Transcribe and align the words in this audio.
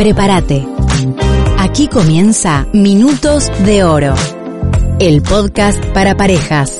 Prepárate. 0.00 0.66
Aquí 1.58 1.86
comienza 1.86 2.66
Minutos 2.72 3.50
de 3.66 3.84
Oro, 3.84 4.14
el 4.98 5.20
podcast 5.20 5.78
para 5.92 6.16
parejas. 6.16 6.78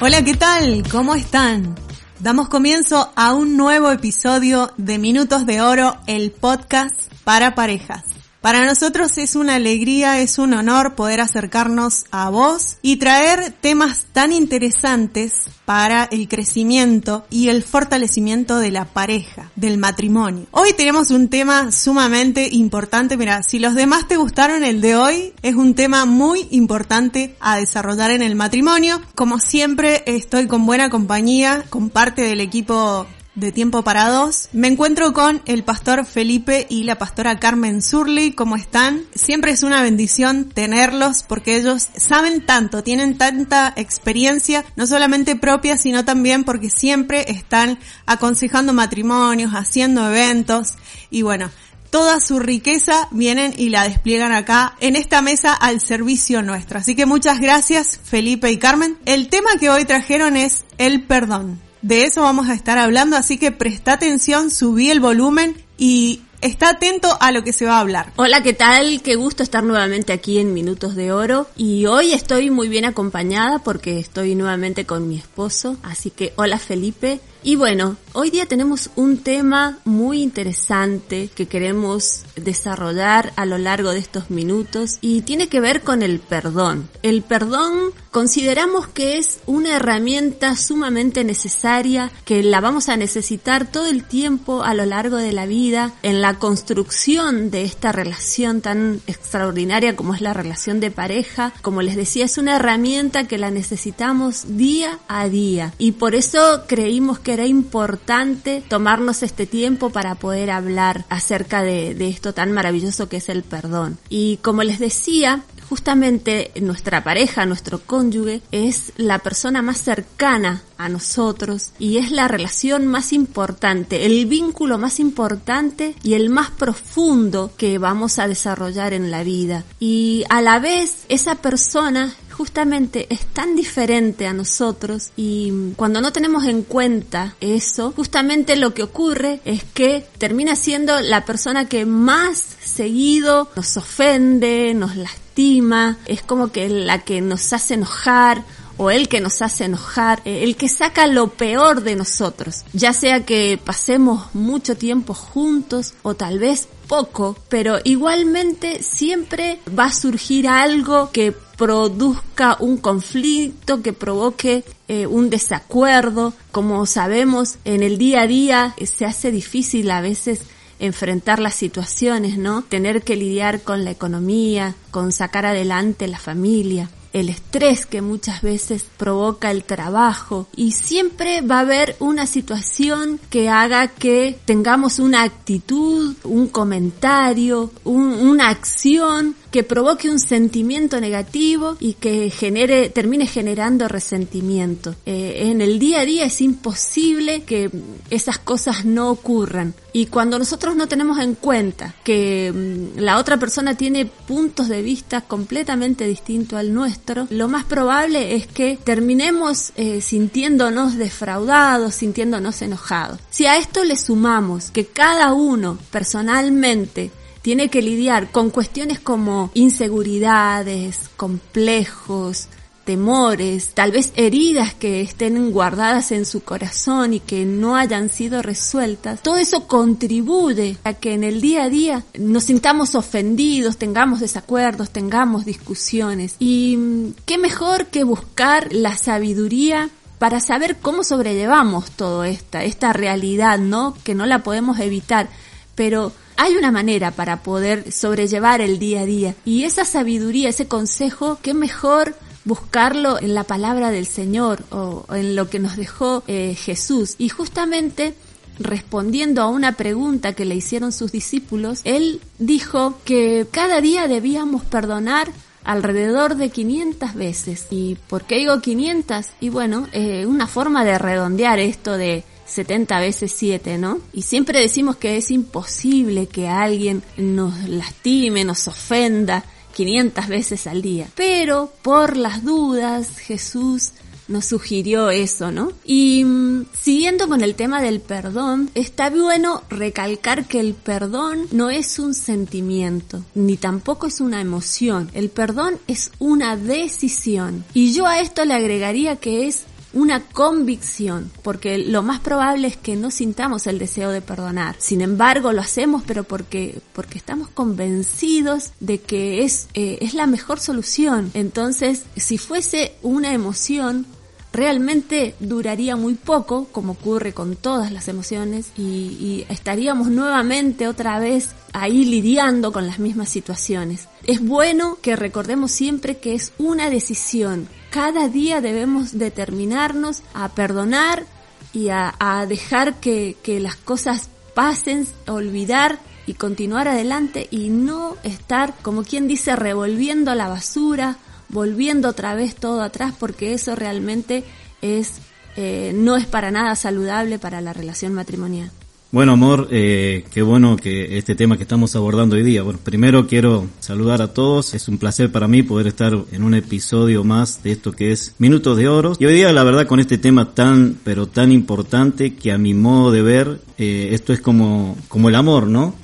Hola, 0.00 0.24
¿qué 0.24 0.34
tal? 0.38 0.84
¿Cómo 0.90 1.14
están? 1.14 1.74
Damos 2.20 2.48
comienzo 2.48 3.12
a 3.14 3.34
un 3.34 3.58
nuevo 3.58 3.90
episodio 3.90 4.72
de 4.78 4.96
Minutos 4.96 5.44
de 5.44 5.60
Oro, 5.60 5.98
el 6.06 6.30
podcast 6.30 6.94
para 7.24 7.54
parejas. 7.54 8.15
Para 8.46 8.64
nosotros 8.64 9.18
es 9.18 9.34
una 9.34 9.56
alegría, 9.56 10.20
es 10.20 10.38
un 10.38 10.54
honor 10.54 10.94
poder 10.94 11.20
acercarnos 11.20 12.04
a 12.12 12.30
vos 12.30 12.76
y 12.80 12.94
traer 12.94 13.50
temas 13.50 14.06
tan 14.12 14.32
interesantes 14.32 15.48
para 15.64 16.04
el 16.04 16.28
crecimiento 16.28 17.26
y 17.28 17.48
el 17.48 17.64
fortalecimiento 17.64 18.60
de 18.60 18.70
la 18.70 18.84
pareja, 18.84 19.50
del 19.56 19.78
matrimonio. 19.78 20.46
Hoy 20.52 20.74
tenemos 20.74 21.10
un 21.10 21.26
tema 21.26 21.72
sumamente 21.72 22.48
importante. 22.52 23.16
Mira, 23.16 23.42
si 23.42 23.58
los 23.58 23.74
demás 23.74 24.06
te 24.06 24.16
gustaron 24.16 24.62
el 24.62 24.80
de 24.80 24.94
hoy, 24.94 25.32
es 25.42 25.56
un 25.56 25.74
tema 25.74 26.04
muy 26.04 26.46
importante 26.52 27.34
a 27.40 27.56
desarrollar 27.56 28.12
en 28.12 28.22
el 28.22 28.36
matrimonio. 28.36 29.02
Como 29.16 29.40
siempre, 29.40 30.04
estoy 30.06 30.46
con 30.46 30.66
buena 30.66 30.88
compañía, 30.88 31.64
con 31.68 31.90
parte 31.90 32.22
del 32.22 32.40
equipo 32.40 33.08
de 33.36 33.52
Tiempo 33.52 33.84
para 33.84 34.08
Dos. 34.08 34.48
Me 34.52 34.66
encuentro 34.66 35.12
con 35.12 35.42
el 35.46 35.62
pastor 35.62 36.04
Felipe 36.04 36.66
y 36.68 36.84
la 36.84 36.98
pastora 36.98 37.38
Carmen 37.38 37.82
Zurli. 37.82 38.32
¿Cómo 38.32 38.56
están? 38.56 39.02
Siempre 39.14 39.52
es 39.52 39.62
una 39.62 39.82
bendición 39.82 40.48
tenerlos 40.48 41.22
porque 41.22 41.56
ellos 41.56 41.88
saben 41.96 42.44
tanto, 42.44 42.82
tienen 42.82 43.18
tanta 43.18 43.72
experiencia, 43.76 44.64
no 44.74 44.86
solamente 44.86 45.36
propia, 45.36 45.76
sino 45.76 46.04
también 46.04 46.44
porque 46.44 46.70
siempre 46.70 47.30
están 47.30 47.78
aconsejando 48.06 48.72
matrimonios, 48.72 49.52
haciendo 49.52 50.08
eventos 50.08 50.74
y 51.10 51.22
bueno, 51.22 51.50
toda 51.90 52.20
su 52.20 52.38
riqueza 52.38 53.08
vienen 53.10 53.54
y 53.56 53.68
la 53.68 53.84
despliegan 53.84 54.32
acá 54.32 54.74
en 54.80 54.96
esta 54.96 55.20
mesa 55.20 55.52
al 55.52 55.80
servicio 55.80 56.42
nuestro. 56.42 56.78
Así 56.78 56.96
que 56.96 57.04
muchas 57.06 57.40
gracias 57.40 58.00
Felipe 58.02 58.50
y 58.50 58.58
Carmen. 58.58 58.96
El 59.04 59.28
tema 59.28 59.50
que 59.60 59.68
hoy 59.68 59.84
trajeron 59.84 60.36
es 60.36 60.64
el 60.78 61.04
perdón. 61.04 61.65
De 61.86 62.02
eso 62.02 62.22
vamos 62.22 62.48
a 62.48 62.54
estar 62.54 62.78
hablando, 62.78 63.16
así 63.16 63.38
que 63.38 63.52
presta 63.52 63.92
atención, 63.92 64.50
subí 64.50 64.90
el 64.90 64.98
volumen 64.98 65.54
y 65.78 66.22
está 66.40 66.70
atento 66.70 67.16
a 67.20 67.30
lo 67.30 67.44
que 67.44 67.52
se 67.52 67.64
va 67.64 67.76
a 67.76 67.80
hablar. 67.80 68.12
Hola, 68.16 68.42
¿qué 68.42 68.54
tal? 68.54 69.02
Qué 69.02 69.14
gusto 69.14 69.44
estar 69.44 69.62
nuevamente 69.62 70.12
aquí 70.12 70.38
en 70.38 70.52
Minutos 70.52 70.96
de 70.96 71.12
Oro. 71.12 71.46
Y 71.56 71.86
hoy 71.86 72.12
estoy 72.12 72.50
muy 72.50 72.66
bien 72.66 72.86
acompañada 72.86 73.60
porque 73.60 74.00
estoy 74.00 74.34
nuevamente 74.34 74.84
con 74.84 75.06
mi 75.06 75.16
esposo. 75.16 75.76
Así 75.84 76.10
que 76.10 76.32
hola 76.34 76.58
Felipe. 76.58 77.20
Y 77.46 77.54
bueno, 77.54 77.96
hoy 78.12 78.30
día 78.30 78.46
tenemos 78.46 78.90
un 78.96 79.18
tema 79.18 79.78
muy 79.84 80.20
interesante 80.20 81.30
que 81.32 81.46
queremos 81.46 82.24
desarrollar 82.34 83.32
a 83.36 83.46
lo 83.46 83.56
largo 83.56 83.92
de 83.92 84.00
estos 84.00 84.30
minutos 84.30 84.98
y 85.00 85.22
tiene 85.22 85.46
que 85.46 85.60
ver 85.60 85.82
con 85.82 86.02
el 86.02 86.18
perdón. 86.18 86.88
El 87.04 87.22
perdón 87.22 87.92
consideramos 88.10 88.88
que 88.88 89.18
es 89.18 89.38
una 89.46 89.76
herramienta 89.76 90.56
sumamente 90.56 91.22
necesaria 91.22 92.10
que 92.24 92.42
la 92.42 92.60
vamos 92.60 92.88
a 92.88 92.96
necesitar 92.96 93.70
todo 93.70 93.86
el 93.86 94.02
tiempo 94.02 94.64
a 94.64 94.74
lo 94.74 94.84
largo 94.84 95.16
de 95.16 95.32
la 95.32 95.46
vida 95.46 95.92
en 96.02 96.22
la 96.22 96.40
construcción 96.40 97.52
de 97.52 97.62
esta 97.62 97.92
relación 97.92 98.60
tan 98.60 99.00
extraordinaria 99.06 99.94
como 99.94 100.14
es 100.14 100.20
la 100.20 100.32
relación 100.32 100.80
de 100.80 100.90
pareja. 100.90 101.52
Como 101.62 101.80
les 101.82 101.94
decía, 101.94 102.24
es 102.24 102.38
una 102.38 102.56
herramienta 102.56 103.28
que 103.28 103.38
la 103.38 103.52
necesitamos 103.52 104.56
día 104.56 104.98
a 105.06 105.28
día 105.28 105.74
y 105.78 105.92
por 105.92 106.16
eso 106.16 106.64
creímos 106.66 107.20
que 107.20 107.35
era 107.36 107.46
importante 107.46 108.62
tomarnos 108.66 109.22
este 109.22 109.46
tiempo 109.46 109.90
para 109.90 110.14
poder 110.14 110.50
hablar 110.50 111.04
acerca 111.10 111.62
de, 111.62 111.94
de 111.94 112.08
esto 112.08 112.32
tan 112.32 112.52
maravilloso 112.52 113.08
que 113.08 113.18
es 113.18 113.28
el 113.28 113.42
perdón. 113.42 113.98
Y 114.08 114.38
como 114.38 114.62
les 114.62 114.78
decía, 114.78 115.44
justamente 115.68 116.52
nuestra 116.60 117.02
pareja, 117.04 117.46
nuestro 117.46 117.80
cónyuge, 117.80 118.42
es 118.52 118.92
la 118.96 119.18
persona 119.18 119.62
más 119.62 119.78
cercana 119.78 120.62
a 120.78 120.88
nosotros 120.88 121.72
y 121.78 121.98
es 121.98 122.10
la 122.10 122.28
relación 122.28 122.86
más 122.86 123.12
importante, 123.12 124.06
el 124.06 124.26
vínculo 124.26 124.78
más 124.78 125.00
importante 125.00 125.94
y 126.02 126.14
el 126.14 126.30
más 126.30 126.50
profundo 126.50 127.50
que 127.56 127.78
vamos 127.78 128.18
a 128.18 128.28
desarrollar 128.28 128.92
en 128.92 129.10
la 129.10 129.22
vida. 129.22 129.64
Y 129.80 130.24
a 130.28 130.40
la 130.40 130.58
vez 130.58 131.04
esa 131.08 131.36
persona 131.36 132.14
justamente 132.36 133.06
es 133.10 133.26
tan 133.26 133.56
diferente 133.56 134.26
a 134.26 134.32
nosotros 134.32 135.10
y 135.16 135.72
cuando 135.76 136.00
no 136.00 136.12
tenemos 136.12 136.44
en 136.44 136.62
cuenta 136.62 137.34
eso, 137.40 137.92
justamente 137.96 138.56
lo 138.56 138.74
que 138.74 138.82
ocurre 138.82 139.40
es 139.44 139.64
que 139.64 140.06
termina 140.18 140.56
siendo 140.56 141.00
la 141.00 141.24
persona 141.24 141.68
que 141.68 141.86
más 141.86 142.38
seguido 142.62 143.48
nos 143.56 143.76
ofende, 143.76 144.74
nos 144.74 144.96
lastima, 144.96 145.98
es 146.06 146.22
como 146.22 146.52
que 146.52 146.68
la 146.68 147.00
que 147.04 147.20
nos 147.20 147.52
hace 147.52 147.74
enojar 147.74 148.44
o 148.78 148.90
el 148.90 149.08
que 149.08 149.20
nos 149.20 149.40
hace 149.42 149.64
enojar, 149.64 150.20
eh, 150.24 150.44
el 150.44 150.56
que 150.56 150.68
saca 150.68 151.06
lo 151.06 151.28
peor 151.28 151.82
de 151.82 151.96
nosotros, 151.96 152.64
ya 152.72 152.92
sea 152.92 153.24
que 153.24 153.58
pasemos 153.62 154.34
mucho 154.34 154.76
tiempo 154.76 155.14
juntos 155.14 155.94
o 156.02 156.14
tal 156.14 156.38
vez 156.38 156.68
poco, 156.86 157.36
pero 157.48 157.78
igualmente 157.84 158.82
siempre 158.82 159.58
va 159.76 159.86
a 159.86 159.92
surgir 159.92 160.48
algo 160.48 161.10
que 161.10 161.34
produzca 161.56 162.56
un 162.60 162.76
conflicto, 162.76 163.82
que 163.82 163.92
provoque 163.92 164.64
eh, 164.88 165.06
un 165.06 165.30
desacuerdo. 165.30 166.34
Como 166.52 166.84
sabemos, 166.86 167.56
en 167.64 167.82
el 167.82 167.98
día 167.98 168.22
a 168.22 168.26
día 168.26 168.74
eh, 168.76 168.86
se 168.86 169.04
hace 169.04 169.30
difícil 169.30 169.90
a 169.90 170.00
veces 170.00 170.40
enfrentar 170.78 171.38
las 171.38 171.54
situaciones, 171.54 172.36
¿no? 172.36 172.62
Tener 172.62 173.02
que 173.02 173.16
lidiar 173.16 173.62
con 173.62 173.84
la 173.84 173.90
economía, 173.90 174.74
con 174.90 175.10
sacar 175.12 175.46
adelante 175.46 176.06
la 176.06 176.18
familia 176.18 176.90
el 177.16 177.30
estrés 177.30 177.86
que 177.86 178.02
muchas 178.02 178.42
veces 178.42 178.84
provoca 178.98 179.50
el 179.50 179.64
trabajo 179.64 180.48
y 180.54 180.72
siempre 180.72 181.40
va 181.40 181.56
a 181.56 181.60
haber 181.60 181.96
una 181.98 182.26
situación 182.26 183.18
que 183.30 183.48
haga 183.48 183.88
que 183.88 184.38
tengamos 184.44 184.98
una 184.98 185.22
actitud, 185.22 186.14
un 186.24 186.48
comentario, 186.48 187.70
una 187.84 188.50
acción 188.50 189.34
que 189.56 189.62
provoque 189.62 190.10
un 190.10 190.18
sentimiento 190.18 191.00
negativo 191.00 191.78
y 191.80 191.94
que 191.94 192.28
genere, 192.28 192.90
termine 192.90 193.26
generando 193.26 193.88
resentimiento. 193.88 194.94
Eh, 195.06 195.48
en 195.50 195.62
el 195.62 195.78
día 195.78 196.00
a 196.00 196.04
día 196.04 196.26
es 196.26 196.42
imposible 196.42 197.44
que 197.44 197.70
esas 198.10 198.38
cosas 198.38 198.84
no 198.84 199.08
ocurran. 199.08 199.72
Y 199.94 200.08
cuando 200.08 200.38
nosotros 200.38 200.76
no 200.76 200.88
tenemos 200.88 201.18
en 201.20 201.36
cuenta 201.36 201.94
que 202.04 202.52
mm, 202.54 203.00
la 203.00 203.16
otra 203.16 203.38
persona 203.38 203.78
tiene 203.78 204.04
puntos 204.04 204.68
de 204.68 204.82
vista 204.82 205.22
completamente 205.22 206.06
distintos 206.06 206.58
al 206.58 206.74
nuestro, 206.74 207.26
lo 207.30 207.48
más 207.48 207.64
probable 207.64 208.34
es 208.34 208.46
que 208.46 208.78
terminemos 208.84 209.72
eh, 209.76 210.02
sintiéndonos 210.02 210.98
defraudados, 210.98 211.94
sintiéndonos 211.94 212.60
enojados. 212.60 213.20
Si 213.30 213.46
a 213.46 213.56
esto 213.56 213.84
le 213.84 213.96
sumamos 213.96 214.70
que 214.70 214.84
cada 214.84 215.32
uno 215.32 215.78
personalmente 215.90 217.10
tiene 217.46 217.68
que 217.68 217.80
lidiar 217.80 218.32
con 218.32 218.50
cuestiones 218.50 218.98
como 218.98 219.52
inseguridades, 219.54 221.10
complejos, 221.16 222.48
temores, 222.84 223.68
tal 223.72 223.92
vez 223.92 224.12
heridas 224.16 224.74
que 224.74 225.00
estén 225.00 225.52
guardadas 225.52 226.10
en 226.10 226.26
su 226.26 226.40
corazón 226.40 227.14
y 227.14 227.20
que 227.20 227.44
no 227.44 227.76
hayan 227.76 228.10
sido 228.10 228.42
resueltas, 228.42 229.22
todo 229.22 229.36
eso 229.36 229.68
contribuye 229.68 230.76
a 230.82 230.94
que 230.94 231.14
en 231.14 231.22
el 231.22 231.40
día 231.40 231.62
a 231.62 231.68
día 231.68 232.02
nos 232.18 232.42
sintamos 232.42 232.96
ofendidos, 232.96 233.76
tengamos 233.76 234.18
desacuerdos, 234.18 234.90
tengamos 234.90 235.44
discusiones. 235.44 236.34
Y 236.40 236.76
mm, 236.76 237.14
qué 237.26 237.38
mejor 237.38 237.86
que 237.86 238.02
buscar 238.02 238.72
la 238.72 238.96
sabiduría 238.96 239.88
para 240.18 240.40
saber 240.40 240.78
cómo 240.82 241.04
sobrellevamos 241.04 241.92
toda 241.92 242.28
esta, 242.28 242.64
esta 242.64 242.92
realidad, 242.92 243.60
¿no? 243.60 243.96
Que 244.02 244.16
no 244.16 244.26
la 244.26 244.40
podemos 244.40 244.80
evitar, 244.80 245.28
pero 245.76 246.12
hay 246.36 246.56
una 246.56 246.70
manera 246.70 247.10
para 247.10 247.42
poder 247.42 247.92
sobrellevar 247.92 248.60
el 248.60 248.78
día 248.78 249.02
a 249.02 249.06
día 249.06 249.34
y 249.44 249.64
esa 249.64 249.84
sabiduría, 249.84 250.48
ese 250.48 250.68
consejo, 250.68 251.38
qué 251.42 251.54
mejor 251.54 252.14
buscarlo 252.44 253.20
en 253.20 253.34
la 253.34 253.44
palabra 253.44 253.90
del 253.90 254.06
Señor 254.06 254.62
o 254.70 255.04
en 255.12 255.34
lo 255.34 255.50
que 255.50 255.58
nos 255.58 255.76
dejó 255.76 256.22
eh, 256.26 256.54
Jesús. 256.54 257.16
Y 257.18 257.28
justamente 257.28 258.14
respondiendo 258.58 259.42
a 259.42 259.48
una 259.48 259.72
pregunta 259.72 260.32
que 260.32 260.44
le 260.44 260.54
hicieron 260.54 260.92
sus 260.92 261.12
discípulos, 261.12 261.80
él 261.84 262.20
dijo 262.38 262.98
que 263.04 263.46
cada 263.50 263.80
día 263.80 264.08
debíamos 264.08 264.64
perdonar 264.64 265.28
alrededor 265.64 266.36
de 266.36 266.50
500 266.50 267.14
veces. 267.14 267.66
¿Y 267.70 267.96
por 268.06 268.24
qué 268.24 268.36
digo 268.36 268.60
500? 268.60 269.26
Y 269.40 269.48
bueno, 269.48 269.88
eh, 269.92 270.24
una 270.26 270.46
forma 270.46 270.84
de 270.84 270.98
redondear 270.98 271.58
esto 271.58 271.98
de 271.98 272.24
70 272.46 273.00
veces 273.00 273.32
7, 273.36 273.78
¿no? 273.78 274.00
Y 274.12 274.22
siempre 274.22 274.60
decimos 274.60 274.96
que 274.96 275.16
es 275.16 275.30
imposible 275.30 276.26
que 276.26 276.48
alguien 276.48 277.02
nos 277.16 277.68
lastime, 277.68 278.44
nos 278.44 278.68
ofenda 278.68 279.44
500 279.74 280.28
veces 280.28 280.66
al 280.66 280.80
día. 280.80 281.08
Pero 281.14 281.72
por 281.82 282.16
las 282.16 282.44
dudas 282.44 283.18
Jesús 283.18 283.92
nos 284.28 284.46
sugirió 284.46 285.10
eso, 285.10 285.52
¿no? 285.52 285.72
Y 285.84 286.24
mm, 286.24 286.66
siguiendo 286.72 287.28
con 287.28 287.42
el 287.42 287.54
tema 287.54 287.80
del 287.80 288.00
perdón, 288.00 288.70
está 288.74 289.10
bueno 289.10 289.62
recalcar 289.68 290.46
que 290.46 290.60
el 290.60 290.74
perdón 290.74 291.46
no 291.52 291.70
es 291.70 291.98
un 291.98 292.14
sentimiento, 292.14 293.22
ni 293.34 293.56
tampoco 293.56 294.06
es 294.06 294.20
una 294.20 294.40
emoción. 294.40 295.10
El 295.14 295.28
perdón 295.28 295.78
es 295.86 296.10
una 296.18 296.56
decisión. 296.56 297.64
Y 297.74 297.92
yo 297.92 298.06
a 298.06 298.20
esto 298.20 298.44
le 298.44 298.54
agregaría 298.54 299.16
que 299.16 299.46
es 299.46 299.64
una 299.96 300.20
convicción, 300.20 301.30
porque 301.42 301.78
lo 301.78 302.02
más 302.02 302.20
probable 302.20 302.68
es 302.68 302.76
que 302.76 302.96
no 302.96 303.10
sintamos 303.10 303.66
el 303.66 303.78
deseo 303.78 304.10
de 304.10 304.20
perdonar. 304.20 304.76
Sin 304.78 305.00
embargo, 305.00 305.54
lo 305.54 305.62
hacemos, 305.62 306.02
pero 306.06 306.22
porque, 306.22 306.80
porque 306.92 307.16
estamos 307.16 307.48
convencidos 307.48 308.72
de 308.78 309.00
que 309.00 309.42
es, 309.42 309.68
eh, 309.72 309.96
es 310.02 310.12
la 310.12 310.26
mejor 310.26 310.60
solución. 310.60 311.30
Entonces, 311.32 312.04
si 312.14 312.36
fuese 312.36 312.94
una 313.00 313.32
emoción, 313.32 314.04
realmente 314.52 315.34
duraría 315.40 315.96
muy 315.96 316.12
poco, 316.12 316.66
como 316.72 316.92
ocurre 316.92 317.32
con 317.32 317.56
todas 317.56 317.90
las 317.90 318.08
emociones, 318.08 318.72
y, 318.76 318.82
y, 318.82 319.46
estaríamos 319.48 320.08
nuevamente 320.08 320.88
otra 320.88 321.18
vez 321.18 321.50
ahí 321.72 322.04
lidiando 322.04 322.70
con 322.70 322.86
las 322.86 322.98
mismas 322.98 323.30
situaciones. 323.30 324.08
Es 324.26 324.44
bueno 324.44 324.98
que 325.00 325.16
recordemos 325.16 325.70
siempre 325.70 326.18
que 326.18 326.34
es 326.34 326.52
una 326.58 326.90
decisión. 326.90 327.66
Cada 327.96 328.28
día 328.28 328.60
debemos 328.60 329.16
determinarnos 329.16 330.22
a 330.34 330.50
perdonar 330.50 331.24
y 331.72 331.88
a, 331.88 332.44
dejar 332.46 332.96
que, 332.96 333.38
que 333.42 333.58
las 333.58 333.74
cosas 333.74 334.28
pasen, 334.52 335.06
olvidar 335.26 335.98
y 336.26 336.34
continuar 336.34 336.88
adelante 336.88 337.48
y 337.50 337.70
no 337.70 338.18
estar, 338.22 338.74
como 338.82 339.02
quien 339.02 339.26
dice, 339.26 339.56
revolviendo 339.56 340.34
la 340.34 340.46
basura, 340.46 341.16
volviendo 341.48 342.10
otra 342.10 342.34
vez 342.34 342.54
todo 342.54 342.82
atrás 342.82 343.14
porque 343.18 343.54
eso 343.54 343.74
realmente 343.74 344.44
es 344.82 345.14
eh, 345.56 345.92
no 345.94 346.18
es 346.18 346.26
para 346.26 346.50
nada 346.50 346.76
saludable 346.76 347.38
para 347.38 347.62
la 347.62 347.72
relación 347.72 348.12
matrimonial. 348.12 348.70
Bueno, 349.12 349.32
amor, 349.32 349.68
eh, 349.70 350.24
qué 350.34 350.42
bueno 350.42 350.76
que 350.76 351.16
este 351.16 351.36
tema 351.36 351.56
que 351.56 351.62
estamos 351.62 351.94
abordando 351.94 352.34
hoy 352.34 352.42
día. 352.42 352.62
Bueno, 352.62 352.80
primero 352.82 353.28
quiero 353.28 353.68
saludar 353.78 354.20
a 354.20 354.34
todos. 354.34 354.74
Es 354.74 354.88
un 354.88 354.98
placer 354.98 355.30
para 355.30 355.46
mí 355.46 355.62
poder 355.62 355.86
estar 355.86 356.12
en 356.32 356.42
un 356.42 356.54
episodio 356.54 357.22
más 357.22 357.62
de 357.62 357.70
esto 357.70 357.92
que 357.92 358.10
es 358.10 358.34
Minutos 358.38 358.76
de 358.76 358.88
Oro. 358.88 359.12
Y 359.20 359.26
hoy 359.26 359.34
día, 359.34 359.52
la 359.52 359.62
verdad, 359.62 359.86
con 359.86 360.00
este 360.00 360.18
tema 360.18 360.54
tan, 360.54 360.98
pero 361.04 361.28
tan 361.28 361.52
importante 361.52 362.34
que 362.34 362.50
a 362.50 362.58
mi 362.58 362.74
modo 362.74 363.12
de 363.12 363.22
ver, 363.22 363.60
eh, 363.78 364.08
esto 364.10 364.32
es 364.32 364.40
como, 364.40 364.96
como 365.06 365.28
el 365.28 365.36
amor, 365.36 365.68
¿no? 365.68 365.94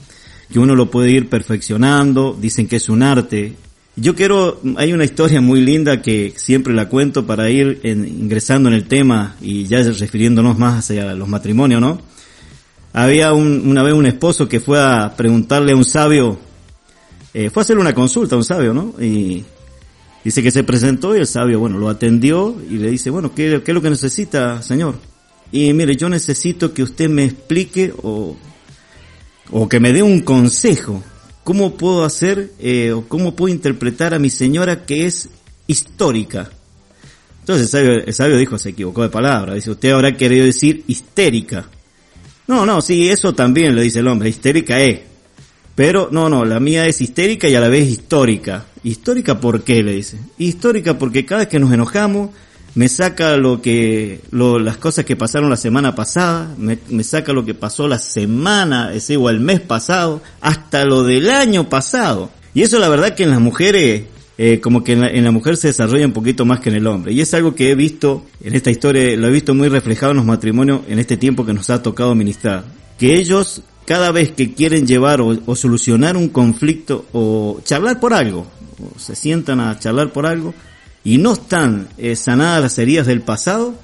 Que 0.52 0.60
uno 0.60 0.76
lo 0.76 0.88
puede 0.88 1.10
ir 1.10 1.28
perfeccionando. 1.28 2.38
Dicen 2.40 2.68
que 2.68 2.76
es 2.76 2.88
un 2.88 3.02
arte. 3.02 3.56
Yo 3.96 4.14
quiero, 4.14 4.60
hay 4.76 4.92
una 4.92 5.04
historia 5.04 5.40
muy 5.40 5.60
linda 5.60 6.02
que 6.02 6.32
siempre 6.36 6.72
la 6.72 6.88
cuento 6.88 7.26
para 7.26 7.50
ir 7.50 7.80
ingresando 7.82 8.68
en 8.68 8.76
el 8.76 8.84
tema 8.84 9.34
y 9.42 9.64
ya 9.64 9.82
refiriéndonos 9.82 10.56
más 10.56 10.78
hacia 10.78 11.14
los 11.14 11.26
matrimonios, 11.26 11.80
¿no? 11.80 12.12
Había 12.92 13.32
un, 13.32 13.68
una 13.68 13.82
vez 13.82 13.94
un 13.94 14.06
esposo 14.06 14.48
que 14.48 14.60
fue 14.60 14.80
a 14.80 15.14
preguntarle 15.16 15.72
a 15.72 15.76
un 15.76 15.84
sabio, 15.84 16.38
eh, 17.32 17.50
fue 17.50 17.60
a 17.60 17.64
hacerle 17.64 17.82
una 17.82 17.94
consulta 17.94 18.34
a 18.34 18.38
un 18.38 18.44
sabio, 18.44 18.74
¿no? 18.74 18.94
Y 19.00 19.44
dice 20.24 20.42
que 20.42 20.50
se 20.50 20.64
presentó 20.64 21.16
y 21.16 21.20
el 21.20 21.26
sabio, 21.26 21.58
bueno, 21.58 21.78
lo 21.78 21.88
atendió 21.88 22.54
y 22.68 22.74
le 22.74 22.90
dice, 22.90 23.10
bueno, 23.10 23.34
¿qué, 23.34 23.62
es 23.64 23.74
lo 23.74 23.82
que 23.82 23.90
necesita, 23.90 24.62
señor? 24.62 24.96
Y 25.50 25.72
mire, 25.72 25.96
yo 25.96 26.08
necesito 26.08 26.72
que 26.74 26.82
usted 26.82 27.08
me 27.08 27.24
explique 27.24 27.92
o, 28.02 28.36
o 29.50 29.68
que 29.68 29.80
me 29.80 29.92
dé 29.92 30.02
un 30.02 30.20
consejo 30.20 31.02
¿Cómo 31.44 31.76
puedo 31.76 32.04
hacer 32.04 32.52
eh, 32.60 32.92
o 32.92 33.08
cómo 33.08 33.34
puedo 33.34 33.52
interpretar 33.52 34.14
a 34.14 34.20
mi 34.20 34.30
señora 34.30 34.84
que 34.86 35.06
es 35.06 35.28
histórica? 35.66 36.50
Entonces 37.40 37.64
el 37.64 37.68
sabio, 37.68 37.92
el 38.06 38.14
sabio 38.14 38.36
dijo, 38.36 38.58
se 38.58 38.68
equivocó 38.70 39.02
de 39.02 39.08
palabra. 39.08 39.54
Dice, 39.54 39.72
usted 39.72 39.90
habrá 39.90 40.16
querido 40.16 40.46
decir 40.46 40.84
histérica. 40.86 41.68
No, 42.46 42.66
no, 42.66 42.80
sí, 42.80 43.08
eso 43.08 43.34
también 43.34 43.74
le 43.74 43.82
dice 43.82 44.00
el 44.00 44.08
hombre, 44.08 44.28
histérica 44.28 44.80
es. 44.80 45.00
Pero 45.74 46.08
no, 46.12 46.28
no, 46.28 46.44
la 46.44 46.60
mía 46.60 46.86
es 46.86 47.00
histérica 47.00 47.48
y 47.48 47.54
a 47.54 47.60
la 47.60 47.68
vez 47.68 47.88
histórica. 47.88 48.66
¿Histórica 48.82 49.40
por 49.40 49.62
qué? 49.62 49.82
Le 49.82 49.94
dice. 49.94 50.18
Histórica 50.38 50.98
porque 50.98 51.24
cada 51.24 51.40
vez 51.40 51.48
que 51.48 51.58
nos 51.58 51.72
enojamos, 51.72 52.30
me 52.74 52.88
saca 52.88 53.36
lo 53.36 53.62
que, 53.62 54.20
lo, 54.30 54.58
las 54.58 54.76
cosas 54.76 55.04
que 55.04 55.16
pasaron 55.16 55.50
la 55.50 55.56
semana 55.56 55.94
pasada, 55.94 56.54
me, 56.58 56.78
me, 56.88 57.04
saca 57.04 57.32
lo 57.32 57.44
que 57.44 57.54
pasó 57.54 57.86
la 57.86 57.98
semana, 57.98 58.92
ese 58.92 59.16
o 59.16 59.28
el 59.30 59.40
mes 59.40 59.60
pasado, 59.60 60.22
hasta 60.40 60.84
lo 60.84 61.04
del 61.04 61.30
año 61.30 61.68
pasado. 61.68 62.30
Y 62.54 62.62
eso 62.62 62.78
la 62.78 62.88
verdad 62.88 63.14
que 63.14 63.24
en 63.24 63.30
las 63.30 63.40
mujeres, 63.40 64.04
eh, 64.44 64.58
como 64.58 64.82
que 64.82 64.94
en 64.94 65.02
la, 65.02 65.08
en 65.08 65.22
la, 65.22 65.30
mujer 65.30 65.56
se 65.56 65.68
desarrolla 65.68 66.04
un 66.04 66.12
poquito 66.12 66.44
más 66.44 66.58
que 66.58 66.68
en 66.68 66.74
el 66.74 66.88
hombre. 66.88 67.12
Y 67.12 67.20
es 67.20 67.32
algo 67.32 67.54
que 67.54 67.70
he 67.70 67.76
visto 67.76 68.26
en 68.42 68.56
esta 68.56 68.72
historia, 68.72 69.16
lo 69.16 69.28
he 69.28 69.30
visto 69.30 69.54
muy 69.54 69.68
reflejado 69.68 70.10
en 70.10 70.16
los 70.16 70.26
matrimonios 70.26 70.80
en 70.88 70.98
este 70.98 71.16
tiempo 71.16 71.46
que 71.46 71.52
nos 71.52 71.70
ha 71.70 71.80
tocado 71.80 72.12
ministrar. 72.16 72.64
Que 72.98 73.18
ellos 73.18 73.62
cada 73.86 74.10
vez 74.10 74.32
que 74.32 74.52
quieren 74.52 74.84
llevar 74.84 75.20
o, 75.20 75.54
solucionar 75.54 76.16
un 76.16 76.28
conflicto 76.28 77.06
o 77.12 77.60
charlar 77.62 78.00
por 78.00 78.14
algo, 78.14 78.48
o 78.80 78.98
se 78.98 79.14
sientan 79.14 79.60
a 79.60 79.78
charlar 79.78 80.12
por 80.12 80.26
algo, 80.26 80.54
y 81.04 81.18
no 81.18 81.34
están 81.34 81.86
eh, 81.96 82.16
sanadas 82.16 82.62
las 82.62 82.78
heridas 82.78 83.06
del 83.06 83.20
pasado, 83.20 83.76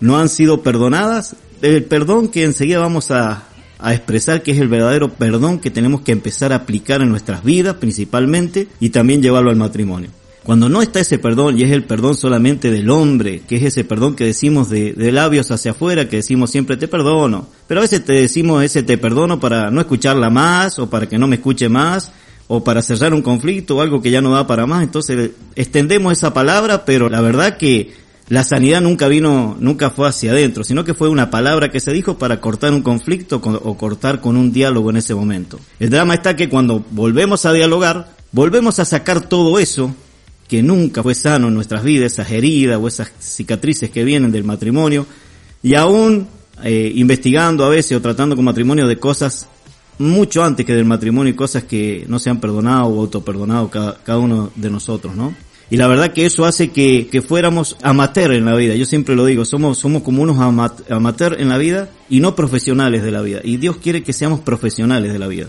no 0.00 0.18
han 0.18 0.28
sido 0.28 0.64
perdonadas, 0.64 1.36
el 1.60 1.84
perdón 1.84 2.26
que 2.26 2.42
enseguida 2.42 2.80
vamos 2.80 3.12
a, 3.12 3.44
a, 3.82 3.94
expresar 3.94 4.42
que 4.42 4.52
es 4.52 4.58
el 4.58 4.68
verdadero 4.68 5.12
perdón 5.12 5.58
que 5.58 5.70
tenemos 5.70 6.02
que 6.02 6.12
empezar 6.12 6.52
a 6.52 6.56
aplicar 6.56 7.02
en 7.02 7.10
nuestras 7.10 7.44
vidas 7.44 7.76
principalmente 7.76 8.68
y 8.80 8.90
también 8.90 9.22
llevarlo 9.22 9.50
al 9.50 9.56
matrimonio. 9.56 10.10
Cuando 10.42 10.68
no 10.68 10.82
está 10.82 10.98
ese 10.98 11.18
perdón 11.18 11.58
y 11.58 11.62
es 11.62 11.70
el 11.70 11.84
perdón 11.84 12.16
solamente 12.16 12.70
del 12.70 12.90
hombre, 12.90 13.42
que 13.48 13.56
es 13.56 13.62
ese 13.62 13.84
perdón 13.84 14.16
que 14.16 14.24
decimos 14.24 14.68
de, 14.68 14.92
de 14.92 15.12
labios 15.12 15.50
hacia 15.52 15.70
afuera, 15.70 16.08
que 16.08 16.16
decimos 16.16 16.50
siempre 16.50 16.76
te 16.76 16.88
perdono, 16.88 17.46
pero 17.68 17.80
a 17.80 17.82
veces 17.82 18.04
te 18.04 18.12
decimos 18.12 18.64
ese 18.64 18.82
te 18.82 18.98
perdono 18.98 19.38
para 19.38 19.70
no 19.70 19.80
escucharla 19.80 20.30
más 20.30 20.78
o 20.80 20.90
para 20.90 21.08
que 21.08 21.18
no 21.18 21.28
me 21.28 21.36
escuche 21.36 21.68
más 21.68 22.10
o 22.48 22.62
para 22.62 22.82
cerrar 22.82 23.14
un 23.14 23.22
conflicto 23.22 23.76
o 23.76 23.80
algo 23.80 24.02
que 24.02 24.10
ya 24.10 24.20
no 24.20 24.32
da 24.32 24.46
para 24.46 24.66
más. 24.66 24.82
Entonces 24.82 25.30
extendemos 25.54 26.12
esa 26.12 26.34
palabra, 26.34 26.84
pero 26.84 27.08
la 27.08 27.20
verdad 27.20 27.56
que 27.56 27.94
la 28.28 28.44
sanidad 28.44 28.80
nunca 28.80 29.08
vino, 29.08 29.56
nunca 29.58 29.90
fue 29.90 30.08
hacia 30.08 30.32
adentro, 30.32 30.64
sino 30.64 30.84
que 30.84 30.94
fue 30.94 31.08
una 31.08 31.30
palabra 31.30 31.70
que 31.70 31.80
se 31.80 31.92
dijo 31.92 32.18
para 32.18 32.40
cortar 32.40 32.72
un 32.72 32.82
conflicto 32.82 33.36
o 33.36 33.76
cortar 33.76 34.20
con 34.20 34.36
un 34.36 34.52
diálogo 34.52 34.90
en 34.90 34.96
ese 34.96 35.14
momento. 35.14 35.58
El 35.78 35.90
drama 35.90 36.14
está 36.14 36.36
que 36.36 36.48
cuando 36.48 36.84
volvemos 36.90 37.44
a 37.44 37.52
dialogar, 37.52 38.14
volvemos 38.30 38.78
a 38.78 38.84
sacar 38.84 39.20
todo 39.20 39.58
eso 39.58 39.94
que 40.48 40.62
nunca 40.62 41.02
fue 41.02 41.14
sano 41.14 41.48
en 41.48 41.54
nuestras 41.54 41.82
vidas, 41.82 42.12
esas 42.12 42.30
heridas 42.30 42.78
o 42.80 42.86
esas 42.86 43.10
cicatrices 43.18 43.90
que 43.90 44.04
vienen 44.04 44.30
del 44.30 44.44
matrimonio, 44.44 45.06
y 45.62 45.74
aún 45.74 46.28
eh, 46.62 46.92
investigando 46.94 47.64
a 47.64 47.68
veces 47.68 47.96
o 47.96 48.02
tratando 48.02 48.36
con 48.36 48.44
matrimonio 48.44 48.86
de 48.86 48.98
cosas 48.98 49.48
mucho 49.98 50.44
antes 50.44 50.64
que 50.64 50.74
del 50.74 50.84
matrimonio 50.84 51.32
y 51.32 51.36
cosas 51.36 51.64
que 51.64 52.04
no 52.08 52.18
se 52.18 52.30
han 52.30 52.40
perdonado 52.40 52.86
o 52.86 53.00
autoperdonado 53.00 53.70
cada, 53.70 54.02
cada 54.02 54.18
uno 54.18 54.50
de 54.54 54.70
nosotros, 54.70 55.14
¿no? 55.14 55.34
Y 55.72 55.78
la 55.78 55.86
verdad 55.86 56.12
que 56.12 56.26
eso 56.26 56.44
hace 56.44 56.68
que, 56.68 57.08
que 57.10 57.22
fuéramos 57.22 57.78
amateur 57.80 58.34
en 58.34 58.44
la 58.44 58.54
vida. 58.54 58.74
Yo 58.74 58.84
siempre 58.84 59.16
lo 59.16 59.24
digo, 59.24 59.46
somos, 59.46 59.78
somos 59.78 60.02
como 60.02 60.20
unos 60.20 60.36
amateur 60.38 61.40
en 61.40 61.48
la 61.48 61.56
vida 61.56 61.88
y 62.10 62.20
no 62.20 62.36
profesionales 62.36 63.02
de 63.02 63.10
la 63.10 63.22
vida. 63.22 63.40
Y 63.42 63.56
Dios 63.56 63.78
quiere 63.78 64.02
que 64.02 64.12
seamos 64.12 64.40
profesionales 64.40 65.14
de 65.14 65.18
la 65.18 65.28
vida. 65.28 65.46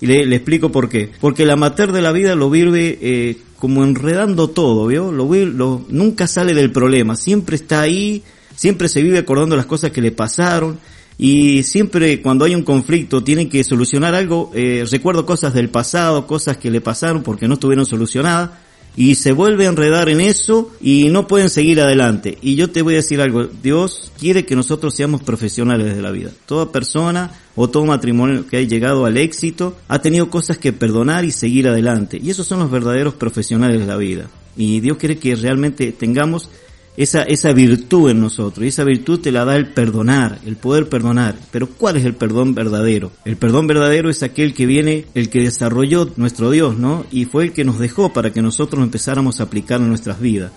Y 0.00 0.06
le, 0.06 0.24
le 0.24 0.36
explico 0.36 0.72
por 0.72 0.88
qué. 0.88 1.10
Porque 1.20 1.42
el 1.42 1.50
amateur 1.50 1.92
de 1.92 2.00
la 2.00 2.12
vida 2.12 2.34
lo 2.34 2.48
vive 2.48 2.98
eh, 3.02 3.36
como 3.58 3.84
enredando 3.84 4.48
todo, 4.48 4.86
¿vio? 4.86 5.12
Lo, 5.12 5.30
lo, 5.44 5.84
nunca 5.90 6.26
sale 6.26 6.54
del 6.54 6.72
problema, 6.72 7.14
siempre 7.14 7.56
está 7.56 7.82
ahí, 7.82 8.22
siempre 8.56 8.88
se 8.88 9.02
vive 9.02 9.18
acordando 9.18 9.54
las 9.54 9.66
cosas 9.66 9.90
que 9.90 10.00
le 10.00 10.12
pasaron 10.12 10.78
y 11.18 11.62
siempre 11.64 12.22
cuando 12.22 12.46
hay 12.46 12.54
un 12.54 12.62
conflicto 12.62 13.22
tienen 13.22 13.50
que 13.50 13.62
solucionar 13.64 14.14
algo, 14.14 14.50
eh, 14.54 14.86
recuerdo 14.90 15.26
cosas 15.26 15.52
del 15.52 15.68
pasado, 15.68 16.26
cosas 16.26 16.56
que 16.56 16.70
le 16.70 16.80
pasaron 16.80 17.22
porque 17.22 17.46
no 17.46 17.54
estuvieron 17.54 17.84
solucionadas 17.84 18.71
y 18.96 19.14
se 19.14 19.32
vuelve 19.32 19.66
a 19.66 19.70
enredar 19.70 20.08
en 20.08 20.20
eso 20.20 20.70
y 20.80 21.08
no 21.10 21.26
pueden 21.26 21.50
seguir 21.50 21.80
adelante. 21.80 22.38
Y 22.42 22.56
yo 22.56 22.70
te 22.70 22.82
voy 22.82 22.94
a 22.94 22.98
decir 22.98 23.20
algo, 23.20 23.46
Dios 23.46 24.12
quiere 24.18 24.44
que 24.44 24.56
nosotros 24.56 24.94
seamos 24.94 25.22
profesionales 25.22 25.94
de 25.94 26.02
la 26.02 26.10
vida. 26.10 26.30
Toda 26.46 26.72
persona 26.72 27.30
o 27.54 27.68
todo 27.68 27.86
matrimonio 27.86 28.46
que 28.46 28.58
haya 28.58 28.68
llegado 28.68 29.06
al 29.06 29.16
éxito 29.16 29.76
ha 29.88 30.00
tenido 30.00 30.30
cosas 30.30 30.58
que 30.58 30.72
perdonar 30.72 31.24
y 31.24 31.30
seguir 31.30 31.68
adelante. 31.68 32.20
Y 32.22 32.30
esos 32.30 32.46
son 32.46 32.60
los 32.60 32.70
verdaderos 32.70 33.14
profesionales 33.14 33.80
de 33.80 33.86
la 33.86 33.96
vida. 33.96 34.28
Y 34.56 34.80
Dios 34.80 34.98
quiere 34.98 35.18
que 35.18 35.34
realmente 35.34 35.92
tengamos 35.92 36.50
esa, 36.96 37.22
esa 37.22 37.52
virtud 37.52 38.10
en 38.10 38.20
nosotros. 38.20 38.64
Y 38.64 38.68
esa 38.68 38.84
virtud 38.84 39.20
te 39.20 39.32
la 39.32 39.44
da 39.44 39.56
el 39.56 39.68
perdonar, 39.68 40.38
el 40.44 40.56
poder 40.56 40.88
perdonar. 40.88 41.36
Pero 41.50 41.68
¿cuál 41.68 41.96
es 41.96 42.04
el 42.04 42.14
perdón 42.14 42.54
verdadero? 42.54 43.12
El 43.24 43.36
perdón 43.36 43.66
verdadero 43.66 44.10
es 44.10 44.22
aquel 44.22 44.54
que 44.54 44.66
viene, 44.66 45.06
el 45.14 45.30
que 45.30 45.42
desarrolló 45.42 46.10
nuestro 46.16 46.50
Dios, 46.50 46.76
¿no? 46.76 47.06
Y 47.10 47.24
fue 47.24 47.44
el 47.44 47.52
que 47.52 47.64
nos 47.64 47.78
dejó 47.78 48.12
para 48.12 48.32
que 48.32 48.42
nosotros 48.42 48.82
empezáramos 48.82 49.40
a 49.40 49.44
aplicar 49.44 49.80
en 49.80 49.88
nuestras 49.88 50.20
vidas. 50.20 50.52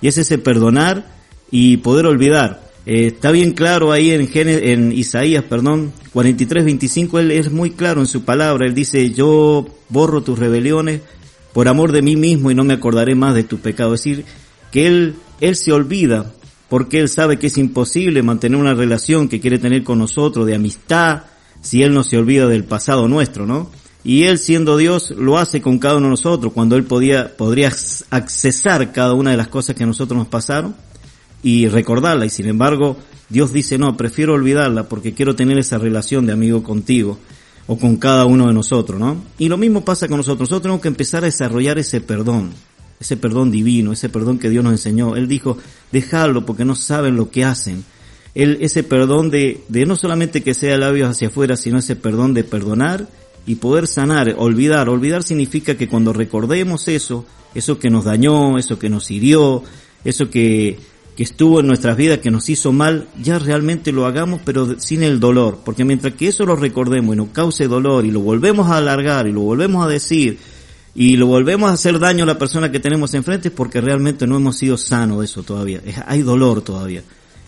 Y 0.00 0.08
es 0.08 0.18
ese 0.18 0.38
perdonar 0.38 1.06
y 1.50 1.78
poder 1.78 2.06
olvidar. 2.06 2.70
Eh, 2.86 3.08
está 3.08 3.30
bien 3.30 3.52
claro 3.52 3.92
ahí 3.92 4.10
en, 4.10 4.28
en 4.34 4.92
Isaías, 4.92 5.44
perdón, 5.44 5.92
43, 6.12 6.64
25, 6.64 7.18
él 7.18 7.30
es 7.32 7.50
muy 7.50 7.72
claro 7.72 8.00
en 8.00 8.06
su 8.06 8.22
palabra. 8.22 8.66
Él 8.66 8.74
dice, 8.74 9.10
yo 9.10 9.66
borro 9.88 10.22
tus 10.22 10.38
rebeliones 10.38 11.02
por 11.52 11.68
amor 11.68 11.92
de 11.92 12.02
mí 12.02 12.16
mismo 12.16 12.50
y 12.50 12.54
no 12.54 12.64
me 12.64 12.74
acordaré 12.74 13.14
más 13.14 13.34
de 13.34 13.44
tu 13.44 13.58
pecado. 13.58 13.94
Es 13.94 14.02
decir, 14.02 14.24
que 14.70 14.86
él, 14.86 15.14
él 15.40 15.56
se 15.56 15.72
olvida 15.72 16.32
porque 16.68 17.00
él 17.00 17.08
sabe 17.08 17.38
que 17.38 17.48
es 17.48 17.58
imposible 17.58 18.22
mantener 18.22 18.58
una 18.58 18.74
relación 18.74 19.28
que 19.28 19.40
quiere 19.40 19.58
tener 19.58 19.82
con 19.82 19.98
nosotros 19.98 20.46
de 20.46 20.54
amistad 20.54 21.22
si 21.60 21.82
él 21.82 21.92
no 21.92 22.04
se 22.04 22.16
olvida 22.16 22.46
del 22.46 22.64
pasado 22.64 23.08
nuestro, 23.08 23.46
¿no? 23.46 23.70
Y 24.02 24.24
él 24.24 24.38
siendo 24.38 24.76
Dios 24.76 25.10
lo 25.10 25.36
hace 25.36 25.60
con 25.60 25.78
cada 25.78 25.96
uno 25.96 26.06
de 26.06 26.10
nosotros 26.10 26.52
cuando 26.52 26.76
él 26.76 26.84
podía, 26.84 27.36
podría 27.36 27.68
accesar 28.10 28.92
cada 28.92 29.14
una 29.14 29.32
de 29.32 29.36
las 29.36 29.48
cosas 29.48 29.76
que 29.76 29.82
a 29.82 29.86
nosotros 29.86 30.16
nos 30.16 30.28
pasaron 30.28 30.74
y 31.42 31.68
recordarla. 31.68 32.24
Y 32.24 32.30
sin 32.30 32.46
embargo, 32.46 32.96
Dios 33.28 33.52
dice, 33.52 33.76
no, 33.76 33.96
prefiero 33.96 34.34
olvidarla 34.34 34.88
porque 34.88 35.12
quiero 35.12 35.34
tener 35.34 35.58
esa 35.58 35.76
relación 35.76 36.24
de 36.24 36.32
amigo 36.32 36.62
contigo 36.62 37.18
o 37.66 37.76
con 37.78 37.96
cada 37.96 38.24
uno 38.24 38.46
de 38.46 38.54
nosotros, 38.54 38.98
¿no? 38.98 39.22
Y 39.38 39.48
lo 39.48 39.58
mismo 39.58 39.84
pasa 39.84 40.08
con 40.08 40.16
nosotros. 40.16 40.48
Nosotros 40.48 40.62
tenemos 40.62 40.80
que 40.80 40.88
empezar 40.88 41.22
a 41.22 41.26
desarrollar 41.26 41.78
ese 41.78 42.00
perdón, 42.00 42.52
ese 43.00 43.16
perdón 43.16 43.50
divino, 43.50 43.92
ese 43.92 44.10
perdón 44.10 44.38
que 44.38 44.50
Dios 44.50 44.62
nos 44.62 44.74
enseñó. 44.74 45.16
Él 45.16 45.26
dijo, 45.26 45.56
dejarlo 45.90 46.44
porque 46.44 46.66
no 46.66 46.74
saben 46.74 47.16
lo 47.16 47.30
que 47.30 47.44
hacen. 47.44 47.82
Él, 48.34 48.58
ese 48.60 48.82
perdón 48.82 49.30
de, 49.30 49.62
de 49.68 49.86
no 49.86 49.96
solamente 49.96 50.42
que 50.42 50.54
sea 50.54 50.76
labios 50.76 51.08
hacia 51.08 51.28
afuera, 51.28 51.56
sino 51.56 51.78
ese 51.78 51.96
perdón 51.96 52.34
de 52.34 52.44
perdonar 52.44 53.08
y 53.46 53.56
poder 53.56 53.86
sanar, 53.86 54.34
olvidar. 54.36 54.90
Olvidar 54.90 55.22
significa 55.22 55.76
que 55.76 55.88
cuando 55.88 56.12
recordemos 56.12 56.88
eso, 56.88 57.24
eso 57.54 57.78
que 57.78 57.90
nos 57.90 58.04
dañó, 58.04 58.58
eso 58.58 58.78
que 58.78 58.90
nos 58.90 59.10
hirió, 59.10 59.64
eso 60.04 60.28
que, 60.28 60.78
que 61.16 61.22
estuvo 61.22 61.60
en 61.60 61.66
nuestras 61.66 61.96
vidas, 61.96 62.18
que 62.18 62.30
nos 62.30 62.50
hizo 62.50 62.70
mal, 62.70 63.08
ya 63.20 63.38
realmente 63.38 63.92
lo 63.92 64.04
hagamos, 64.04 64.42
pero 64.44 64.78
sin 64.78 65.02
el 65.02 65.20
dolor. 65.20 65.60
Porque 65.64 65.86
mientras 65.86 66.14
que 66.14 66.28
eso 66.28 66.44
lo 66.44 66.54
recordemos 66.54 67.14
y 67.14 67.16
nos 67.16 67.30
cause 67.30 67.66
dolor 67.66 68.04
y 68.04 68.10
lo 68.10 68.20
volvemos 68.20 68.68
a 68.70 68.76
alargar 68.76 69.26
y 69.26 69.32
lo 69.32 69.40
volvemos 69.40 69.84
a 69.84 69.88
decir 69.88 70.38
y 70.94 71.16
lo 71.16 71.26
volvemos 71.26 71.70
a 71.70 71.74
hacer 71.74 71.98
daño 71.98 72.24
a 72.24 72.26
la 72.26 72.38
persona 72.38 72.72
que 72.72 72.80
tenemos 72.80 73.14
enfrente 73.14 73.48
es 73.48 73.54
porque 73.54 73.80
realmente 73.80 74.26
no 74.26 74.36
hemos 74.36 74.56
sido 74.56 74.76
sanos 74.76 75.20
de 75.20 75.24
eso 75.26 75.42
todavía. 75.42 75.80
hay 76.06 76.22
dolor 76.22 76.62
todavía. 76.62 77.02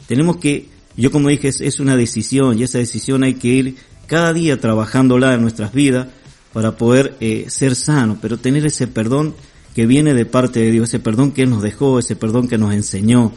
Tenemos 0.06 0.36
que, 0.36 0.68
yo 0.96 1.10
como 1.10 1.28
dije, 1.28 1.48
es, 1.48 1.60
es 1.60 1.80
una 1.80 1.96
decisión 1.96 2.58
y 2.58 2.62
esa 2.62 2.78
decisión 2.78 3.24
hay 3.24 3.34
que 3.34 3.48
ir 3.48 3.76
cada 4.06 4.32
día 4.32 4.60
trabajándola 4.60 5.34
en 5.34 5.42
nuestras 5.42 5.72
vidas 5.72 6.08
para 6.52 6.76
poder 6.76 7.16
eh, 7.20 7.46
ser 7.48 7.74
sanos, 7.74 8.18
pero 8.20 8.38
tener 8.38 8.64
ese 8.66 8.86
perdón 8.86 9.34
que 9.74 9.86
viene 9.86 10.14
de 10.14 10.26
parte 10.26 10.60
de 10.60 10.70
Dios, 10.70 10.90
ese 10.90 11.00
perdón 11.00 11.32
que 11.32 11.42
Él 11.42 11.50
nos 11.50 11.62
dejó, 11.62 11.98
ese 11.98 12.14
perdón 12.14 12.46
que 12.46 12.58
nos 12.58 12.74
enseñó. 12.74 13.32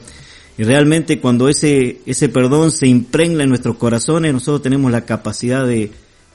Y 0.57 0.63
realmente 0.63 1.19
cuando 1.19 1.49
ese, 1.49 2.01
ese 2.05 2.29
perdón 2.29 2.71
se 2.71 2.87
impregna 2.87 3.43
en 3.43 3.49
nuestros 3.49 3.77
corazones, 3.77 4.33
nosotros 4.33 4.61
tenemos 4.61 4.91
la 4.91 5.05
capacidad 5.05 5.65
de, 5.65 5.91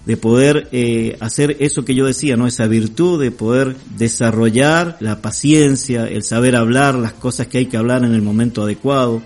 de 0.07 0.17
poder 0.17 0.69
eh, 0.73 1.17
hacer 1.21 1.57
eso 1.61 1.85
que 1.85 1.95
yo 1.95 2.07
decía, 2.07 2.37
¿no? 2.37 2.47
Esa 2.47 2.67
virtud 2.67 3.21
de 3.21 3.31
poder 3.31 3.77
desarrollar 3.97 4.97
la 5.01 5.21
paciencia, 5.21 6.07
el 6.07 6.23
saber 6.23 6.57
hablar 6.57 6.95
las 6.95 7.13
cosas 7.13 7.49
que 7.49 7.59
hay 7.59 7.67
que 7.67 7.77
hablar 7.77 8.05
en 8.05 8.15
el 8.15 8.23
momento 8.23 8.63
adecuado. 8.63 9.23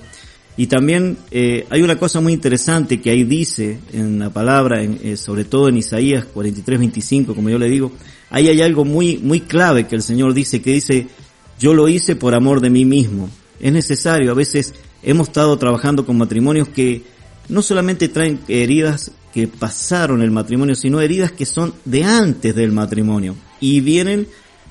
Y 0.57 0.66
también 0.66 1.16
eh, 1.31 1.66
hay 1.71 1.83
una 1.83 1.99
cosa 1.99 2.21
muy 2.21 2.33
interesante 2.33 3.00
que 3.00 3.11
ahí 3.11 3.25
dice 3.25 3.78
en 3.93 4.19
la 4.19 4.31
palabra, 4.31 4.83
en, 4.83 5.00
eh, 5.02 5.16
sobre 5.16 5.45
todo 5.45 5.69
en 5.69 5.78
Isaías 5.78 6.25
43, 6.26 6.78
25, 6.78 7.35
como 7.35 7.50
yo 7.50 7.59
le 7.59 7.69
digo, 7.69 7.93
ahí 8.31 8.49
hay 8.49 8.61
algo 8.61 8.85
muy, 8.85 9.19
muy 9.19 9.40
clave 9.40 9.87
que 9.87 9.97
el 9.97 10.02
Señor 10.02 10.33
dice, 10.35 10.62
que 10.62 10.73
dice, 10.73 11.09
yo 11.59 11.75
lo 11.75 11.88
hice 11.88 12.14
por 12.16 12.35
amor 12.35 12.61
de 12.61 12.71
mí 12.71 12.85
mismo. 12.85 13.31
Es 13.61 13.73
necesario, 13.73 14.31
a 14.31 14.35
veces 14.35 14.75
hemos 15.02 15.28
estado 15.28 15.57
trabajando 15.57 16.04
con 16.04 16.19
matrimonios 16.19 16.69
que 16.69 17.02
no 17.49 17.62
solamente 17.62 18.09
traen 18.09 18.40
heridas 18.49 19.12
que 19.35 19.49
pasaron 19.49 20.23
el 20.23 20.31
matrimonio, 20.31 20.76
sino 20.76 21.00
heridas 21.00 21.33
que 21.33 21.45
son 21.45 21.75
de 21.85 22.05
antes 22.05 22.55
del 22.55 22.71
matrimonio. 22.71 23.35
Y 23.59 23.81
vienen 23.81 24.29